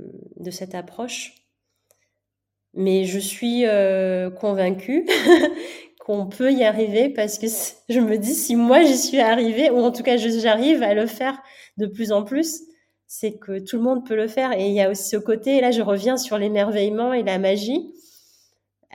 [0.73, 1.35] approche.
[2.73, 5.07] Mais je suis euh, convaincue
[5.99, 7.45] qu'on peut y arriver parce que
[7.87, 11.05] je me dis si moi j'y suis arrivée ou en tout cas j'arrive à le
[11.05, 11.39] faire
[11.77, 12.63] de plus en plus,
[13.13, 14.53] c'est que tout le monde peut le faire.
[14.53, 17.93] Et il y a aussi ce côté là je reviens sur l'émerveillement et la magie.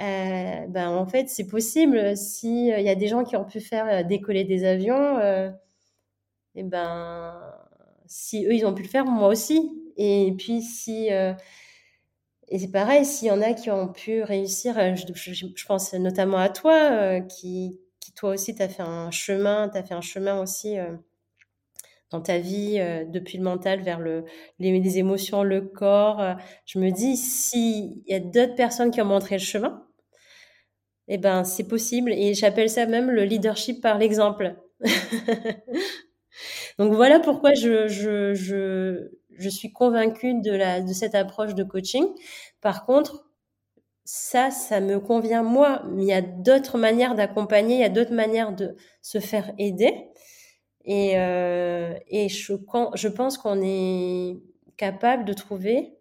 [0.01, 2.17] Euh, ben en fait c'est possible.
[2.17, 5.21] Si il y a des gens qui ont pu faire décoller des avions
[6.55, 7.35] et ben
[8.07, 9.71] si eux ils ont pu le faire moi aussi.
[9.97, 11.11] Et puis si
[12.49, 16.39] et c'est pareil, s'il y en a qui ont pu réussir, euh, je, pense notamment
[16.39, 19.95] à toi, euh, qui, qui, toi aussi, tu as fait un chemin, tu as fait
[19.95, 20.97] un chemin aussi euh,
[22.11, 24.25] dans ta vie, depuis le mental vers le,
[24.59, 26.23] les, émotions, le corps.
[26.65, 29.87] je me dis, s'il y a d'autres personnes qui ont montré le chemin,
[31.09, 32.13] eh ben, c'est possible.
[32.13, 34.57] Et j'appelle ça même le leadership par l'exemple.
[36.79, 41.65] Donc voilà pourquoi je, je, je, je suis convaincue de, la, de cette approche de
[41.65, 42.07] coaching.
[42.61, 43.27] Par contre,
[44.05, 47.89] ça, ça me convient moi, mais il y a d'autres manières d'accompagner, il y a
[47.89, 49.93] d'autres manières de se faire aider.
[50.87, 54.39] Et, euh, je, pense qu'on est
[54.77, 55.95] capable de trouver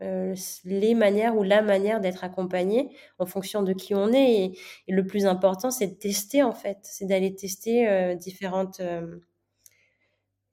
[0.00, 4.56] euh, les manières ou la manière d'être accompagné en fonction de qui on est.
[4.88, 8.80] Et, le plus important, c'est de tester en fait, c'est d'aller tester euh, différentes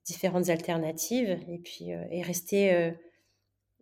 [0.05, 2.93] différentes alternatives et puis rester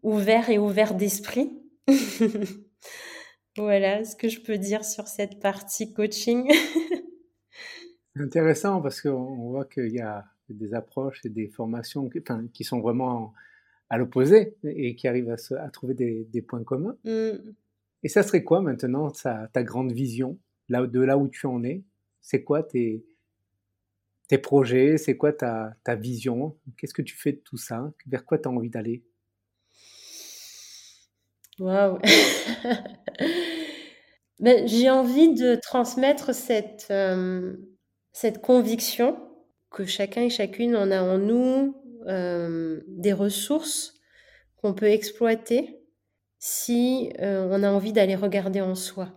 [0.04, 1.58] ouvert et ouvert d'esprit.
[3.58, 6.52] voilà ce que je peux dire sur cette partie coaching.
[8.22, 12.64] intéressant parce qu'on voit qu'il y a des approches et des formations qui, enfin, qui
[12.64, 13.34] sont vraiment
[13.90, 16.98] à l'opposé et qui arrivent à, à trouver des, des, points communs.
[17.06, 17.52] Mmh.
[18.04, 20.38] Et ça serait quoi maintenant ta, ta grande vision
[20.70, 21.84] là, de là où tu en es?
[22.22, 23.06] C'est quoi tes,
[24.28, 26.58] tes projets, c'est quoi ta, ta vision?
[26.78, 27.92] Qu'est-ce que tu fais de tout ça?
[28.06, 29.04] Vers quoi tu as envie d'aller?
[31.60, 32.00] Waouh!
[34.40, 37.56] Ben, J'ai envie de transmettre cette, euh,
[38.20, 39.16] cette conviction
[39.70, 41.76] que chacun et chacune en a en nous
[42.08, 43.94] euh, des ressources
[44.58, 45.80] qu'on peut exploiter
[46.40, 49.10] si euh, on a envie d'aller regarder en soi.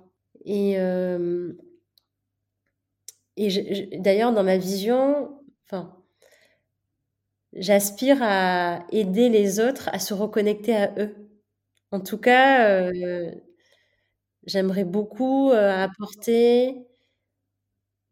[0.45, 0.77] Et
[3.37, 5.31] et d'ailleurs, dans ma vision,
[7.53, 11.15] j'aspire à aider les autres à se reconnecter à eux.
[11.93, 13.33] En tout cas, euh,
[14.47, 16.87] j'aimerais beaucoup euh, apporter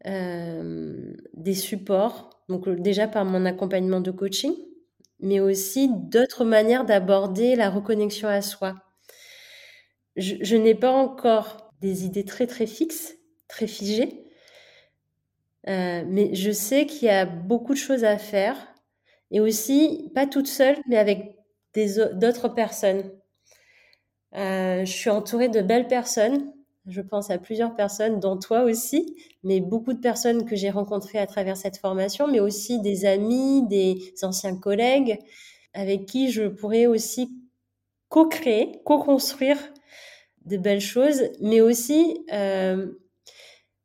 [0.07, 4.53] euh, des supports, donc déjà par mon accompagnement de coaching,
[5.19, 8.75] mais aussi d'autres manières d'aborder la reconnexion à soi.
[10.15, 13.15] je n'ai pas encore des idées très très fixes,
[13.47, 14.25] très figées,
[15.67, 18.55] euh, mais je sais qu'il y a beaucoup de choses à faire
[19.31, 21.35] et aussi, pas toute seule, mais avec
[22.15, 23.03] d'autres personnes.
[24.35, 26.51] Euh, je suis entourée de belles personnes.
[26.89, 31.19] Je pense à plusieurs personnes, dont toi aussi, mais beaucoup de personnes que j'ai rencontrées
[31.19, 35.19] à travers cette formation, mais aussi des amis, des anciens collègues
[35.73, 37.29] avec qui je pourrais aussi
[38.09, 39.57] co-créer, co-construire
[40.45, 42.87] de belles choses, mais aussi euh,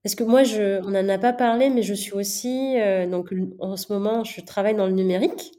[0.05, 0.43] parce que moi,
[0.85, 4.43] on n'en a pas parlé, mais je suis aussi, euh, donc en ce moment, je
[4.43, 5.53] travaille dans le numérique.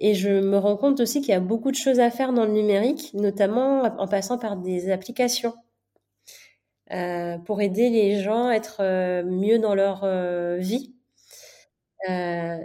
[0.00, 2.44] Et je me rends compte aussi qu'il y a beaucoup de choses à faire dans
[2.44, 5.54] le numérique, notamment en passant par des applications,
[6.92, 10.06] euh, pour aider les gens à être euh, mieux dans leur
[10.58, 10.94] vie.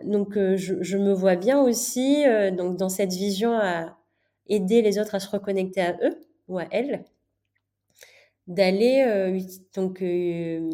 [0.03, 3.97] donc, je, je, me vois bien aussi donc dans cette vision à
[4.47, 7.03] aider les autres à se reconnecter à eux ou à elles
[8.47, 9.39] d'aller euh,
[9.75, 10.69] donc euh,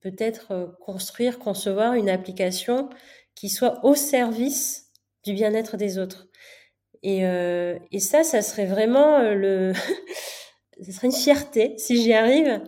[0.00, 2.88] peut-être euh, construire, concevoir une application
[3.34, 4.90] qui soit au service
[5.24, 6.28] du bien-être des autres.
[7.04, 7.20] Et,
[7.92, 9.72] et, ça, ça serait vraiment le,
[10.82, 12.60] ça serait une fierté si j'y arrive,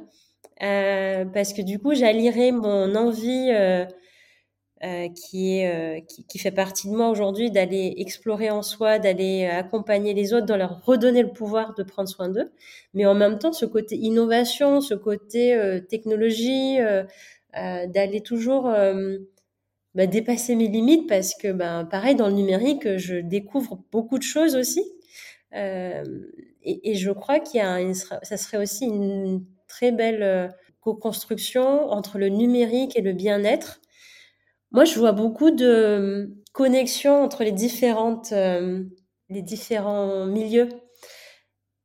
[0.59, 3.51] parce que du coup, j'allierais mon envie
[4.83, 9.45] euh, qui, est, euh, qui, fait partie de moi aujourd'hui, d'aller explorer en soi, d'aller
[9.45, 12.51] euh, accompagner les autres, de leur redonner le pouvoir de prendre soin d'eux.
[12.95, 15.55] Mais en même temps, ce côté innovation, ce côté
[15.91, 16.79] technologie,
[17.53, 18.73] d'aller toujours
[19.95, 24.23] bah, dépasser mes limites parce que, bah, pareil, dans le numérique, je découvre beaucoup de
[24.23, 24.83] choses aussi.
[26.63, 32.29] Et, je crois qu'il y a ça serait aussi une très belle co-construction entre le
[32.29, 33.81] numérique et le bien-être
[34.73, 38.85] moi, je vois beaucoup de euh, connexions entre les différentes, euh,
[39.29, 40.69] les différents milieux.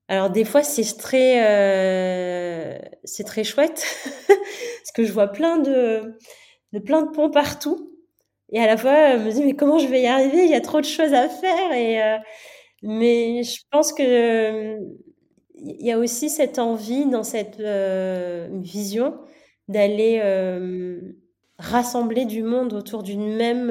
[0.07, 3.83] Alors des fois, c'est très, euh, c'est très chouette
[4.27, 6.15] parce que je vois plein de,
[6.73, 7.91] de plein de ponts partout.
[8.49, 10.43] Et à la fois, je me dis mais comment je vais y arriver?
[10.45, 11.71] Il y a trop de choses à faire.
[11.73, 11.99] Et
[12.83, 14.77] mais je pense que
[15.55, 17.59] il y a aussi cette envie dans cette
[18.63, 19.17] vision
[19.67, 20.19] d'aller
[21.57, 23.69] rassembler du monde autour d'une même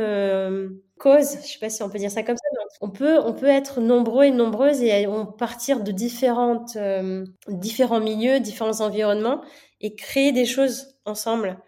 [0.99, 1.37] cause.
[1.43, 2.43] Je sais pas si on peut dire ça comme ça.
[2.81, 6.77] on peut, on peut être nombreux et nombreuses et on partir de différentes,
[7.49, 9.43] différents milieux, différents environnements
[9.81, 11.59] et créer des choses ensemble.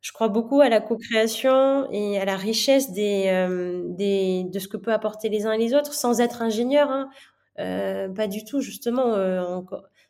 [0.00, 3.46] Je crois beaucoup à la co-création et à la richesse des,
[3.96, 6.90] des, de ce que peut apporter les uns et les autres sans être ingénieur.
[6.90, 7.10] Hein.
[7.58, 9.14] Euh, pas du tout, justement.
[9.14, 9.60] Euh,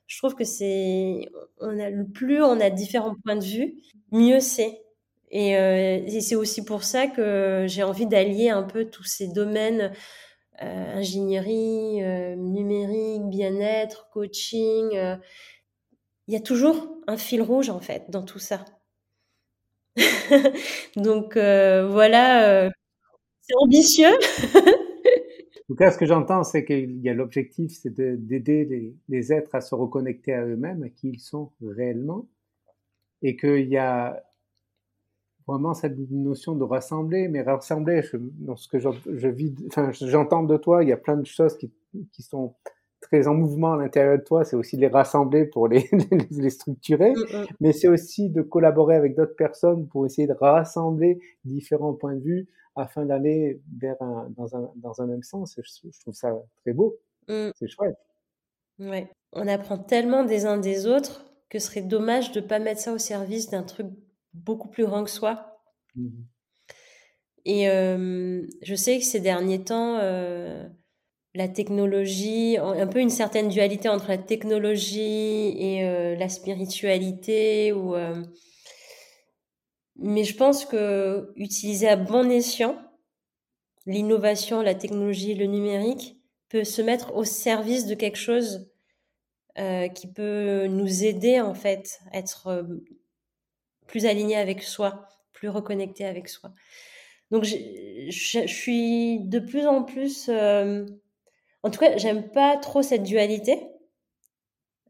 [0.07, 1.29] je trouve que c'est,
[1.61, 3.77] on a, plus on a différents points de vue,
[4.13, 4.83] mieux c'est.
[5.31, 9.29] Et, euh, et c'est aussi pour ça que j'ai envie d'allier un peu tous ces
[9.29, 9.93] domaines,
[10.61, 12.01] ingénierie,
[12.37, 14.89] numérique, bien-être, coaching.
[16.29, 18.65] Il y a toujours un fil rouge en fait dans tout ça.
[20.97, 22.71] Donc voilà,
[23.43, 24.15] c'est ambitieux.
[25.69, 29.55] En tout cas, ce que j'entends, c'est qu'il y a l'objectif, c'est d'aider les, êtres
[29.55, 32.27] à se reconnecter à eux-mêmes, à qui ils sont réellement,
[33.21, 34.25] et qu'il y a
[35.47, 39.93] vraiment cette notion de rassembler, mais rassembler, je, dans ce que je, je vis, enfin,
[39.93, 41.71] j'entends de toi, il y a plein de choses qui,
[42.13, 42.55] qui sont
[43.01, 45.89] très en mouvement à l'intérieur de toi, c'est aussi de les rassembler pour les,
[46.31, 47.47] les structurer, mm, mm.
[47.61, 52.23] mais c'est aussi de collaborer avec d'autres personnes pour essayer de rassembler différents points de
[52.23, 55.59] vue afin d'aller vers un, dans, un, dans un même sens.
[55.63, 56.33] Je, trouve ça
[56.63, 56.97] très beau.
[57.29, 57.51] Mm.
[57.55, 57.97] C'est chouette.
[58.79, 59.11] Ouais.
[59.33, 62.81] On apprend tellement des uns des autres que ce serait dommage de ne pas mettre
[62.81, 63.87] ça au service d'un truc
[64.35, 65.61] beaucoup plus grand que soi.
[65.97, 66.09] Mmh
[67.45, 70.69] Et euh, je sais que ces derniers temps, euh,
[71.35, 77.95] la technologie, un peu une certaine dualité entre la technologie et euh, la spiritualité ou
[80.01, 82.79] mais je pense que utiliser à bon escient
[83.87, 88.71] l'innovation, la technologie, le numérique peut se mettre au service de quelque chose
[89.59, 92.63] euh, qui peut nous aider en fait à être euh,
[93.87, 96.53] plus aligné avec soi, plus reconnecté avec soi.
[97.31, 100.87] Donc je, suis de plus en plus, euh,
[101.69, 103.61] en tout cas, j'aime pas trop cette dualité.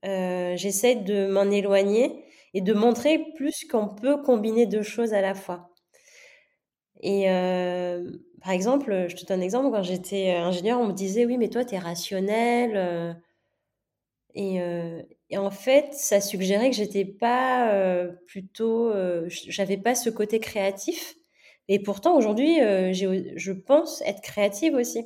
[0.05, 5.21] Euh, J'essaie de m'en éloigner et de montrer plus qu'on peut combiner deux choses à
[5.21, 5.71] la fois.
[7.01, 8.11] Et euh,
[8.43, 11.49] par exemple, je te donne un exemple, quand j'étais ingénieur, on me disait oui, mais
[11.49, 12.73] toi, tu es rationnel.
[12.77, 13.13] Euh,
[14.35, 15.03] et, euh,
[15.37, 21.15] en fait, ça suggérait que j'étais pas euh, plutôt, euh, j'avais pas ce côté créatif.
[21.69, 25.05] Et pourtant, aujourd'hui, je pense être créative aussi.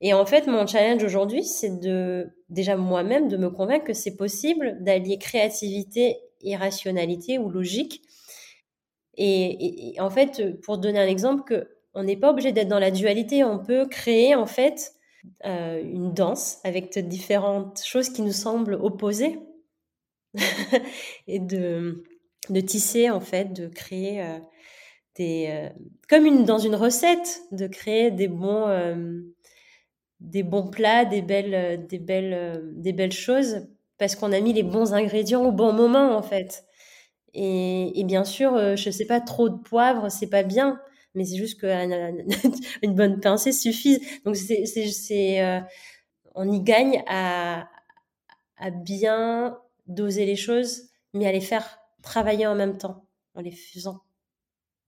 [0.00, 4.16] Et en fait, mon challenge aujourd'hui, c'est de déjà moi-même de me convaincre que c'est
[4.16, 8.02] possible d'allier créativité irrationalité ou logique.
[9.16, 12.90] Et, en fait, pour donner un exemple, que on n'est pas obligé d'être dans la
[12.90, 14.92] dualité, on peut créer en fait
[15.44, 19.40] euh, une danse avec différentes choses qui nous semblent opposées
[21.26, 22.04] et de,
[22.48, 24.38] de tisser en fait, de créer euh,
[25.16, 25.68] des euh,
[26.08, 28.68] comme une dans une recette, de créer des bons
[30.20, 33.66] des bons plats, des belles des belles des belles choses
[33.98, 36.64] parce qu'on a mis les bons ingrédients au bon moment en fait.
[37.34, 40.80] Et, bien sûr, euh, je sais pas, trop de poivre, c'est pas bien,
[41.14, 44.00] mais c'est juste qu'une bonne pincée suffit.
[44.24, 45.60] Donc c'est, euh,
[46.34, 47.68] on y gagne à,
[48.56, 53.04] à bien doser les choses, mais à les faire travailler en même temps,
[53.34, 54.02] en les faisant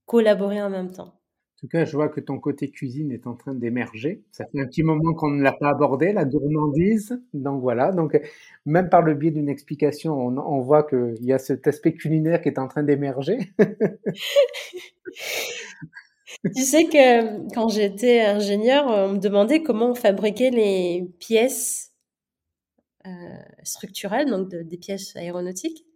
[0.07, 1.21] collaborer en même temps
[1.62, 4.24] tout cas, je vois que ton côté cuisine est en train d'émerger.
[4.32, 7.22] Ça fait un petit moment qu'on ne l'a pas abordé, la gourmandise.
[7.34, 7.92] Donc voilà.
[7.92, 8.20] Donc
[8.66, 12.42] même par le biais d'une explication, on, on voit qu'il y a cet aspect culinaire
[12.42, 13.38] qui est en train d'émerger.
[16.52, 21.92] tu sais que quand j'étais ingénieur, on me demandait comment on fabriquait les pièces
[23.06, 23.10] euh,
[23.62, 25.86] structurelles, donc des pièces aéronautiques.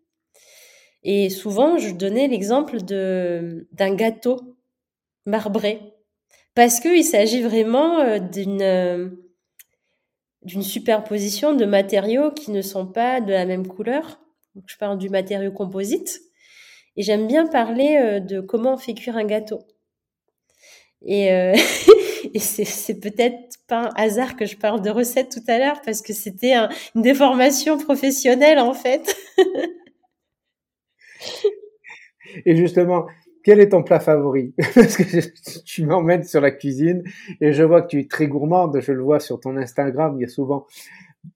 [1.02, 4.55] Et souvent, je donnais l'exemple d'un gâteau
[5.26, 5.80] marbré.
[6.54, 9.10] Parce qu'il s'agit vraiment euh, d'une euh,
[10.42, 14.20] d'une superposition de matériaux qui ne sont pas de la même couleur.
[14.54, 16.20] Donc, je parle du matériau composite.
[16.96, 19.58] Et j'aime bien parler euh, de comment on fait cuire un gâteau.
[21.04, 21.28] Et,
[22.38, 26.12] c'est peut-être pas un hasard que je parle de recettes tout à l'heure parce que
[26.12, 26.54] c'était
[26.94, 29.14] une déformation professionnelle en fait.
[32.46, 33.06] et justement,
[33.46, 34.54] quel est ton plat favori?
[34.74, 37.04] Parce que tu m'emmènes sur la cuisine
[37.40, 38.80] et je vois que tu es très gourmande.
[38.80, 40.16] Je le vois sur ton Instagram.
[40.18, 40.66] Il y a souvent,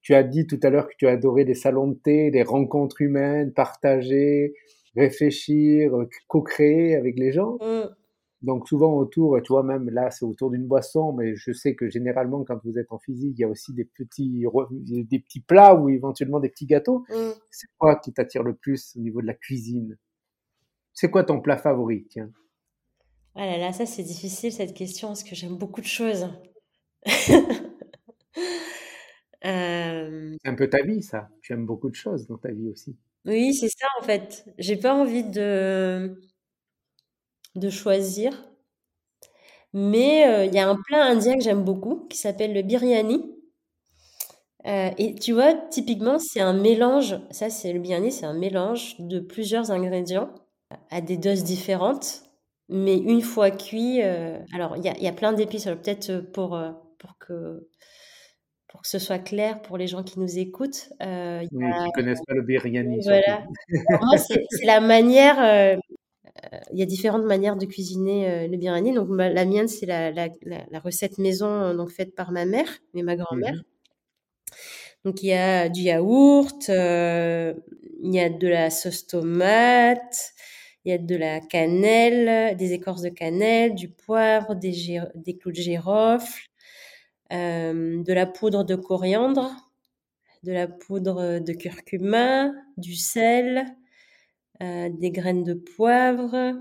[0.02, 3.00] tu as dit tout à l'heure que tu adoré les salons de thé, les rencontres
[3.00, 4.54] humaines, partager,
[4.96, 5.92] réfléchir,
[6.26, 7.58] co-créer avec les gens.
[7.60, 7.94] Mm.
[8.42, 11.88] Donc souvent autour, tu vois, même là, c'est autour d'une boisson, mais je sais que
[11.88, 14.44] généralement, quand vous êtes en physique, il y a aussi des petits,
[14.82, 17.04] des petits plats ou éventuellement des petits gâteaux.
[17.08, 17.38] Mm.
[17.52, 19.96] C'est quoi qui t'attire le plus au niveau de la cuisine?
[20.92, 22.30] C'est quoi ton plat favori Tiens?
[23.34, 26.28] Ah là là, ça c'est difficile cette question parce que j'aime beaucoup de choses.
[29.44, 31.30] Euh, c'est un peu ta vie, ça.
[31.40, 32.96] Tu aimes beaucoup de choses dans ta vie aussi.
[33.24, 34.44] Oui, c'est ça en fait.
[34.58, 36.20] J'ai pas envie de
[37.54, 38.32] de choisir.
[39.72, 43.24] Mais euh, il y a un plat indien que j'aime beaucoup qui s'appelle le biryani.
[44.66, 48.96] Euh, et tu vois, typiquement, c'est un mélange, ça c'est le biryani, c'est un mélange
[48.98, 50.30] de plusieurs ingrédients
[50.90, 52.22] à des doses différentes.
[52.68, 56.60] Mais une fois cuit, euh, alors il y a, y a, plein d'épices, peut-être pour,
[56.98, 57.68] pour, que,
[58.68, 60.88] pour que ce soit clair pour les gens qui nous écoutent.
[61.00, 63.00] oui, qui ne connaissent pas le biryani.
[63.02, 63.44] Voilà.
[64.16, 65.80] c'est la manière,
[66.72, 68.92] il y a différentes manières de cuisiner euh, le biryani.
[68.92, 72.68] Donc, la mienne, c'est la, la, la, recette maison euh, donc faite par ma mère
[72.94, 73.54] et ma grand-mère.
[73.54, 73.62] Mmh
[75.06, 77.54] donc, il y a du yaourt, euh,
[78.02, 80.34] il y a de la sauce tomate,
[80.90, 85.52] il y a de la cannelle, des écorces de cannelle, du poivre, des, des clous
[85.52, 86.48] de girofle,
[87.30, 89.50] de la poudre de coriandre,
[90.42, 93.66] de la poudre de curcuma, du sel,
[94.62, 96.54] euh, des graines de poivre,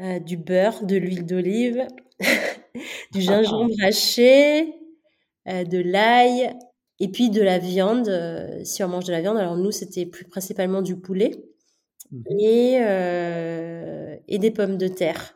[0.00, 1.86] euh, du beurre, de l'huile d'olive,
[3.12, 4.74] du gingembre haché,
[5.48, 6.54] euh, de l'ail,
[6.98, 8.10] et puis de la viande,
[8.64, 9.36] si on mange de la viande.
[9.36, 11.30] Alors nous, c'était plus principalement du poulet
[12.10, 12.74] mmh et,
[14.28, 15.34] et des pommes de terre.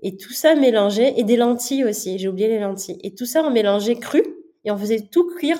[0.00, 2.98] Et tout ça mélangé, et des lentilles aussi, j'ai oublié les lentilles.
[3.02, 4.22] Et tout ça on mélangeait cru,
[4.64, 5.58] et on faisait tout cuire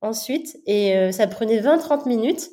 [0.00, 2.50] ensuite, et ça prenait 20-30 minutes.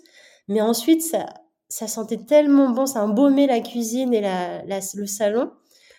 [0.47, 1.25] Mais ensuite, ça,
[1.69, 5.51] ça sentait tellement bon, ça embaumait la cuisine et la, le salon.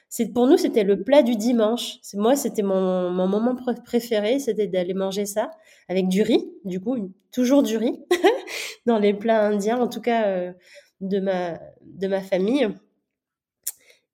[0.08, 1.98] C'est pour nous, c'était le plat du dimanche.
[2.14, 5.50] Moi, c'était mon, mon, moment préféré, c'était d'aller manger ça
[5.88, 6.48] avec du riz.
[6.64, 7.98] Du coup, toujours du riz
[8.86, 10.52] dans les plats indiens, en tout cas euh,
[11.00, 12.68] de ma de ma famille.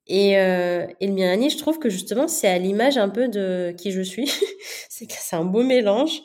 [0.08, 3.72] Et, euh, et le biryani, je trouve que justement, c'est à l'image un peu de
[3.78, 4.30] qui je suis.
[4.88, 6.22] c'est un beau mélange,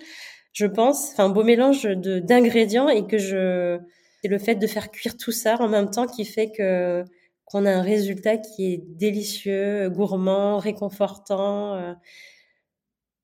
[0.53, 3.79] je pense, enfin un beau mélange d'ingrédients et que je
[4.23, 7.03] c'est le fait de faire cuire tout ça en même temps qui fait que
[7.45, 11.75] qu'on a un résultat qui est délicieux, gourmand, réconfortant.
[11.75, 11.93] Euh,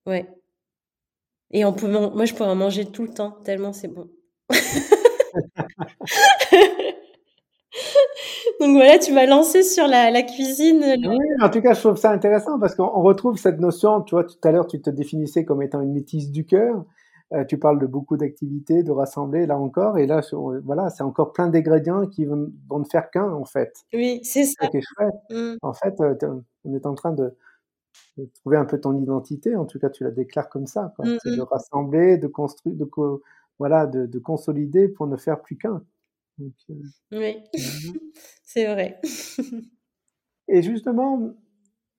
[0.06, 0.26] ouais.
[1.52, 4.10] Et on peut, moi, je pourrais en manger tout le temps, tellement c'est bon.
[8.64, 10.82] Donc voilà, tu m'as lancé sur la, la cuisine.
[11.06, 14.24] Oui, en tout cas, je trouve ça intéressant parce qu'on retrouve cette notion, tu vois,
[14.24, 16.82] tout à l'heure, tu te définissais comme étant une métisse du cœur.
[17.34, 20.22] Euh, tu parles de beaucoup d'activités, de rassembler, là encore, et là,
[20.64, 23.84] voilà, c'est encore plein d'ingrédients qui vont, vont ne faire qu'un, en fait.
[23.92, 24.70] Oui, c'est ça.
[25.30, 25.56] Mmh.
[25.60, 26.14] En fait, euh,
[26.64, 27.36] on est en train de,
[28.40, 30.94] trouver un peu ton identité, en tout cas, tu la déclares comme ça.
[30.98, 31.46] Mmh, c'est de mmh.
[31.50, 32.88] rassembler, de construire, de,
[33.58, 35.82] voilà, de, de, consolider pour ne faire plus qu'un.
[36.40, 36.50] Euh,
[37.12, 37.36] oui,
[38.42, 39.00] c'est vrai.
[40.48, 41.34] et justement,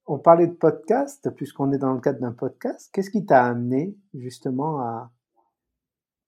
[0.05, 2.89] on parlait de podcast, puisqu'on est dans le cadre d'un podcast.
[2.93, 5.11] Qu'est-ce qui t'a amené justement à,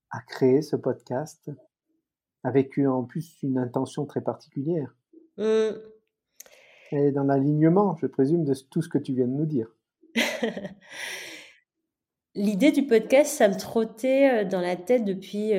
[0.10, 1.52] à créer ce podcast
[2.44, 4.96] avec en plus une intention très particulière?
[5.38, 5.72] Mmh.
[6.92, 9.68] Et dans l'alignement, je présume, de tout ce que tu viens de nous dire.
[12.36, 15.52] L'idée du podcast, ça me trottait dans la tête depuis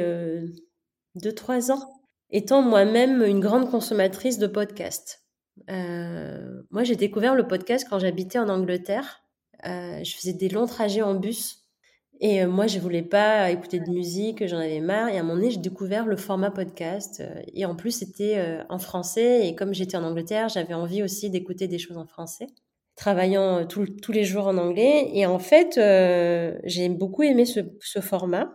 [1.17, 1.98] 2-3 ans,
[2.31, 5.29] étant moi-même une grande consommatrice de podcasts.
[5.71, 9.23] Euh, moi, j'ai découvert le podcast quand j'habitais en Angleterre.
[9.67, 11.65] Euh, je faisais des longs trajets en bus.
[12.21, 15.09] Et euh, moi, je voulais pas écouter de musique, j'en avais marre.
[15.09, 17.23] Et à un moment donné, j'ai découvert le format podcast.
[17.55, 19.47] et en plus, c'était en français.
[19.47, 22.47] Et comme j'étais en Angleterre, j'avais envie aussi d'écouter des choses en français,
[22.97, 25.11] travaillant tous les jours en anglais.
[25.15, 25.81] Et en fait,
[26.65, 28.55] j'ai beaucoup aimé ce, format.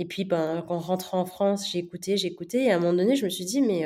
[0.00, 2.64] Et puis, ben, quand rentrant en France, j'ai écouté, j'ai écouté.
[2.64, 3.84] Et à un moment donné, je me suis dit, mais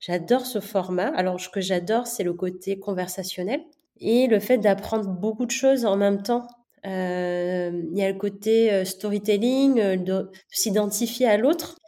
[0.00, 1.08] J'adore ce format.
[1.16, 3.62] Alors, ce que j'adore, c'est le côté conversationnel
[3.98, 6.46] et le fait d'apprendre beaucoup de choses en même temps.
[6.86, 11.78] Euh, il y a le côté euh, storytelling, euh, de, s'identifier à l'autre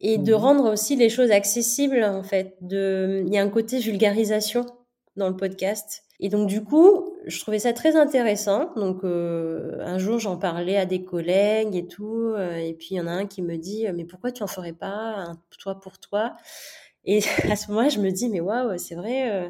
[0.00, 2.56] et de mmh rendre aussi les choses accessibles, en fait.
[2.60, 4.66] De, il y a un côté vulgarisation
[5.16, 6.03] dans le podcast.
[6.20, 8.72] Et donc, du coup, je trouvais ça très intéressant.
[8.76, 12.34] Donc, un jour, j'en parlais à des collègues et tout.
[12.36, 14.72] et puis, il y en a un qui me dit, mais pourquoi tu en ferais
[14.72, 16.36] pas un toi pour toi?
[17.04, 19.30] Et à ce moment-là, je me dis, mais waouh, c'est vrai.
[19.30, 19.48] Euh.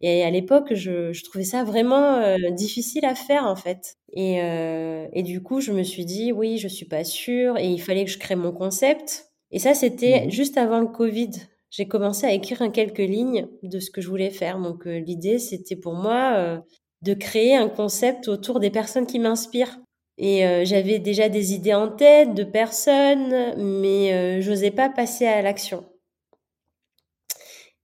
[0.00, 3.96] Et à l'époque, je, je, trouvais ça vraiment euh, difficile à faire, en fait.
[4.12, 7.56] Et, euh, et, du coup, je me suis dit, oui, je suis pas sûre.
[7.58, 9.30] Et il fallait que je crée mon concept.
[9.52, 11.30] Et ça, c'était mmh juste avant le Covid.
[11.70, 14.58] J'ai commencé à écrire quelques lignes de ce que je voulais faire.
[14.58, 16.58] Donc euh, l'idée, c'était pour moi euh,
[17.02, 19.78] de créer un concept autour des personnes qui m'inspirent.
[20.18, 25.42] Et euh, j'avais déjà des idées en tête de personnes, mais j'osais pas passer à
[25.42, 25.84] l'action.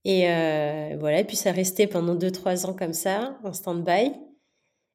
[0.05, 0.23] Et
[0.97, 4.13] voilà, et puis ça restait pendant 2-3 ans comme ça, en stand-by.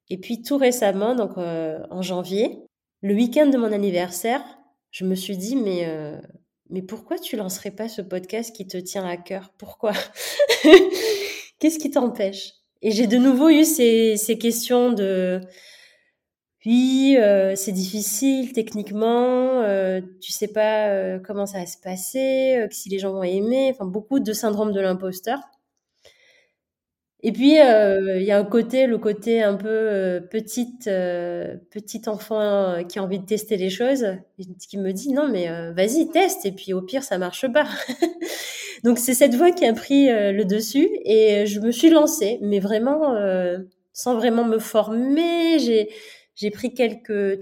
[0.09, 2.59] Et puis tout récemment, donc en janvier,
[3.01, 4.43] le week-end de mon anniversaire,
[4.91, 5.87] je me suis dit, mais
[6.69, 9.51] mais pourquoi tu lancerais pas ce podcast qui te tient à cœur?
[9.57, 9.93] Pourquoi?
[11.59, 12.53] Qu'est-ce qui t'empêche?
[12.81, 15.41] Et j'ai de nouveau eu ces, ces questions de
[16.65, 22.57] oui, euh, c'est difficile techniquement, euh, tu sais pas euh, comment ça va se passer,
[22.57, 25.39] euh, si les gens vont aimer, enfin beaucoup de syndrome de l'imposteur.
[27.21, 31.57] Et puis, euh, il y a un côté, le côté un peu euh, petite, euh,
[31.69, 34.05] petit enfant qui a envie de tester les choses,
[34.69, 37.67] qui me dit non, mais vas-y, teste, et puis au pire, ça marche pas.
[38.85, 42.59] Donc, c'est cette voix qui a pris le dessus, et je me suis lancée, mais
[42.59, 43.13] vraiment,
[43.91, 45.59] sans vraiment me former.
[45.59, 45.89] J'ai,
[46.35, 47.39] j'ai pris quelques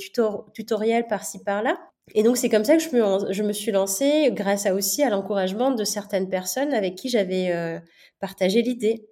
[0.53, 1.78] tutoriels par-ci, par-là.
[2.15, 5.03] Et donc, c'est comme ça que je me, je me suis lancée, grâce à aussi
[5.03, 7.80] à l'encouragement de certaines personnes avec qui j'avais
[8.19, 9.05] partagé l'idée.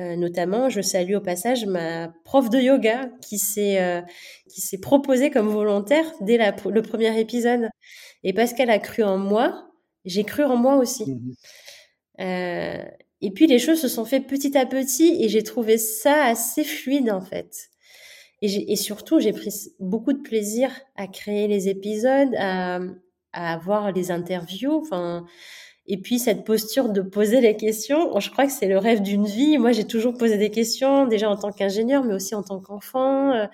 [0.00, 4.00] Euh, notamment, je salue au passage ma prof de yoga qui s'est euh,
[4.48, 7.68] qui s'est proposée comme volontaire dès la, le premier épisode.
[8.22, 9.70] Et parce qu'elle a cru en moi,
[10.06, 11.12] j'ai cru en moi aussi.
[11.12, 11.34] Mmh
[12.20, 12.84] euh,
[13.22, 16.64] et puis les choses se sont fait petit à petit et j'ai trouvé ça assez
[16.64, 17.70] fluide en fait.
[18.42, 22.80] Et, et surtout, j'ai pris beaucoup de plaisir à créer les épisodes, à,
[23.32, 24.72] à avoir les interviews.
[24.72, 25.26] Enfin,
[25.92, 29.26] et puis cette posture de poser les questions, je crois que c'est le rêve d'une
[29.26, 29.58] vie.
[29.58, 33.32] Moi, j'ai toujours posé des questions, déjà en tant qu'ingénieur, mais aussi en tant qu'enfant.
[33.32, 33.46] Euh.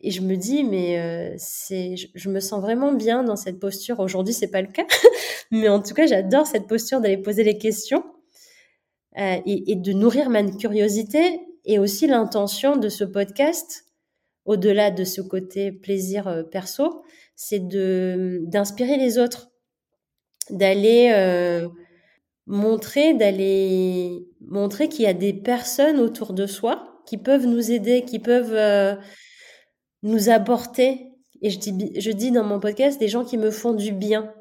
[0.00, 3.98] Et je me dis, mais euh, c'est, je, me sens vraiment bien dans cette posture.
[3.98, 4.86] Aujourd'hui, c'est pas le cas,
[5.50, 8.04] mais en tout cas, j'adore cette posture d'aller poser les questions
[9.18, 13.86] euh, et, de nourrir ma curiosité et aussi l'intention de ce podcast,
[14.44, 17.02] au-delà de ce côté plaisir perso,
[17.34, 19.50] c'est de d'inspirer les autres
[20.50, 21.68] d'aller euh,
[22.46, 28.02] montrer, d'aller montrer qu'il y a des personnes autour de soi qui peuvent nous aider,
[28.04, 28.94] qui peuvent euh,
[30.02, 31.12] nous apporter.
[31.40, 34.32] Et je dis, je dis dans mon podcast des gens qui me font du bien.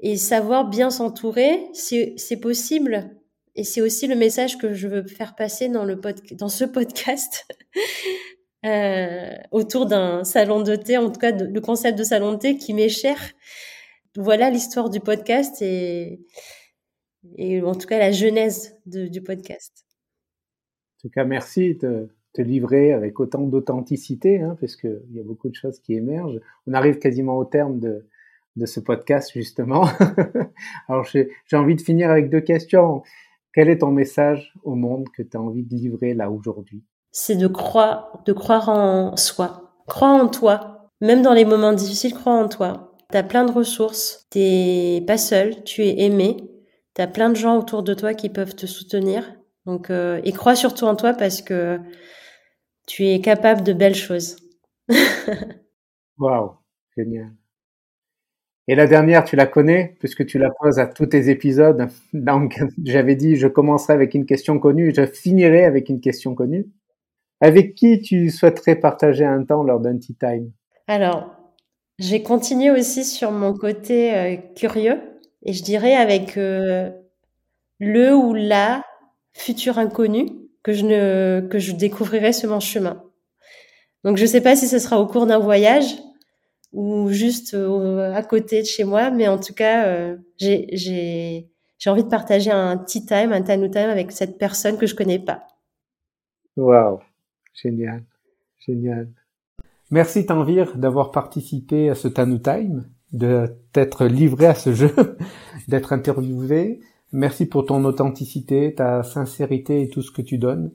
[0.00, 3.16] Et savoir bien s'entourer, c'est possible.
[3.54, 6.64] Et c'est aussi le message que je veux faire passer dans, le pod, dans ce
[6.64, 7.46] podcast.
[8.64, 12.56] euh, autour d'un salon de thé, en tout cas le concept de salon de thé
[12.56, 13.18] qui m'est cher
[14.16, 16.20] voilà l'histoire du podcast et,
[17.36, 19.86] et en tout cas la genèse du podcast.
[20.98, 25.24] En tout cas, merci de te livrer avec autant d'authenticité, hein, parce qu'il y a
[25.24, 26.40] beaucoup de choses qui émergent.
[26.66, 28.06] On arrive quasiment au terme de,
[28.56, 29.86] de ce podcast, justement.
[30.88, 33.02] Alors, j'ai envie de finir avec deux questions.
[33.52, 36.82] Quel est ton message au monde que tu as envie de livrer là aujourd'hui?
[37.10, 39.74] C'est de croire, de croire en soi.
[39.86, 40.90] Crois en toi.
[41.02, 42.91] Même dans les moments difficiles, crois en toi.
[43.12, 46.38] T'as plein de ressources, t'es pas seul, tu es aimé,
[46.94, 49.34] t'as plein de gens autour de toi qui peuvent te soutenir.
[49.66, 51.78] Donc, euh, et crois surtout en toi parce que
[52.86, 54.36] tu es capable de belles choses.
[56.18, 56.52] Waouh,
[56.96, 57.34] génial.
[58.66, 61.88] Et la dernière, tu la connais puisque tu la poses à tous tes épisodes.
[62.14, 66.66] Donc, j'avais dit, je commencerai avec une question connue, je finirai avec une question connue.
[67.42, 70.50] Avec qui tu souhaiterais partager un temps lors d'un tea time?
[70.86, 71.41] Alors,
[71.98, 75.00] j'ai continué aussi sur mon côté euh, curieux
[75.42, 76.90] et je dirais avec euh,
[77.78, 78.84] le ou la
[79.34, 80.26] futur inconnu
[80.62, 83.02] que je ne que je découvrirai sur mon chemin.
[84.04, 85.98] Donc je sais pas si ce sera au cours d'un voyage
[86.72, 91.90] ou juste euh, à côté de chez moi, mais en tout cas j'ai j'ai j'ai
[91.90, 95.18] envie de partager un tea time, un time time avec cette personne que je connais
[95.18, 95.46] pas.
[96.56, 97.00] Waouh,
[97.54, 98.04] génial,
[98.58, 99.08] génial.
[99.92, 104.90] Merci Tanvir d'avoir participé à ce Tanu Time, de t'être livré à ce jeu,
[105.68, 106.80] d'être interviewé.
[107.12, 110.72] Merci pour ton authenticité, ta sincérité et tout ce que tu donnes.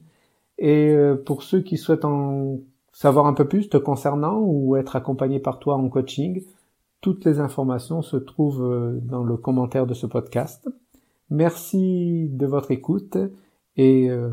[0.59, 2.59] Et euh, pour ceux qui souhaitent en
[2.91, 6.43] savoir un peu plus te concernant ou être accompagné par toi en coaching,
[7.01, 10.69] toutes les informations se trouvent euh, dans le commentaire de ce podcast.
[11.31, 13.17] Merci de votre écoute
[13.77, 14.29] et euh,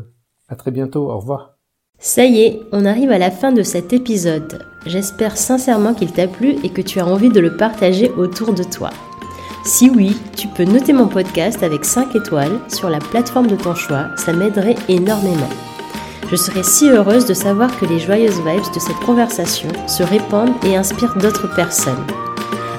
[0.47, 1.09] à très bientôt.
[1.09, 1.54] Au revoir.
[1.99, 4.65] Ça y est, on arrive à la fin de cet épisode.
[4.85, 8.63] J'espère sincèrement qu'il t'a plu et que tu as envie de le partager autour de
[8.63, 8.89] toi.
[9.63, 13.73] Si oui, tu peux noter mon podcast avec 5 étoiles sur la plateforme de ton
[13.73, 15.49] choix, ça m'aiderait énormément.
[16.29, 20.53] Je serais si heureuse de savoir que les joyeuses vibes de cette conversation se répandent
[20.65, 22.05] et inspirent d'autres personnes.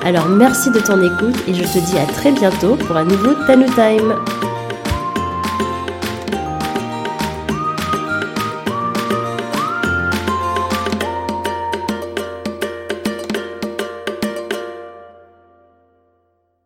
[0.05, 3.35] Alors merci de ton écoute et je te dis à très bientôt pour un nouveau
[3.47, 4.15] Tanu Time.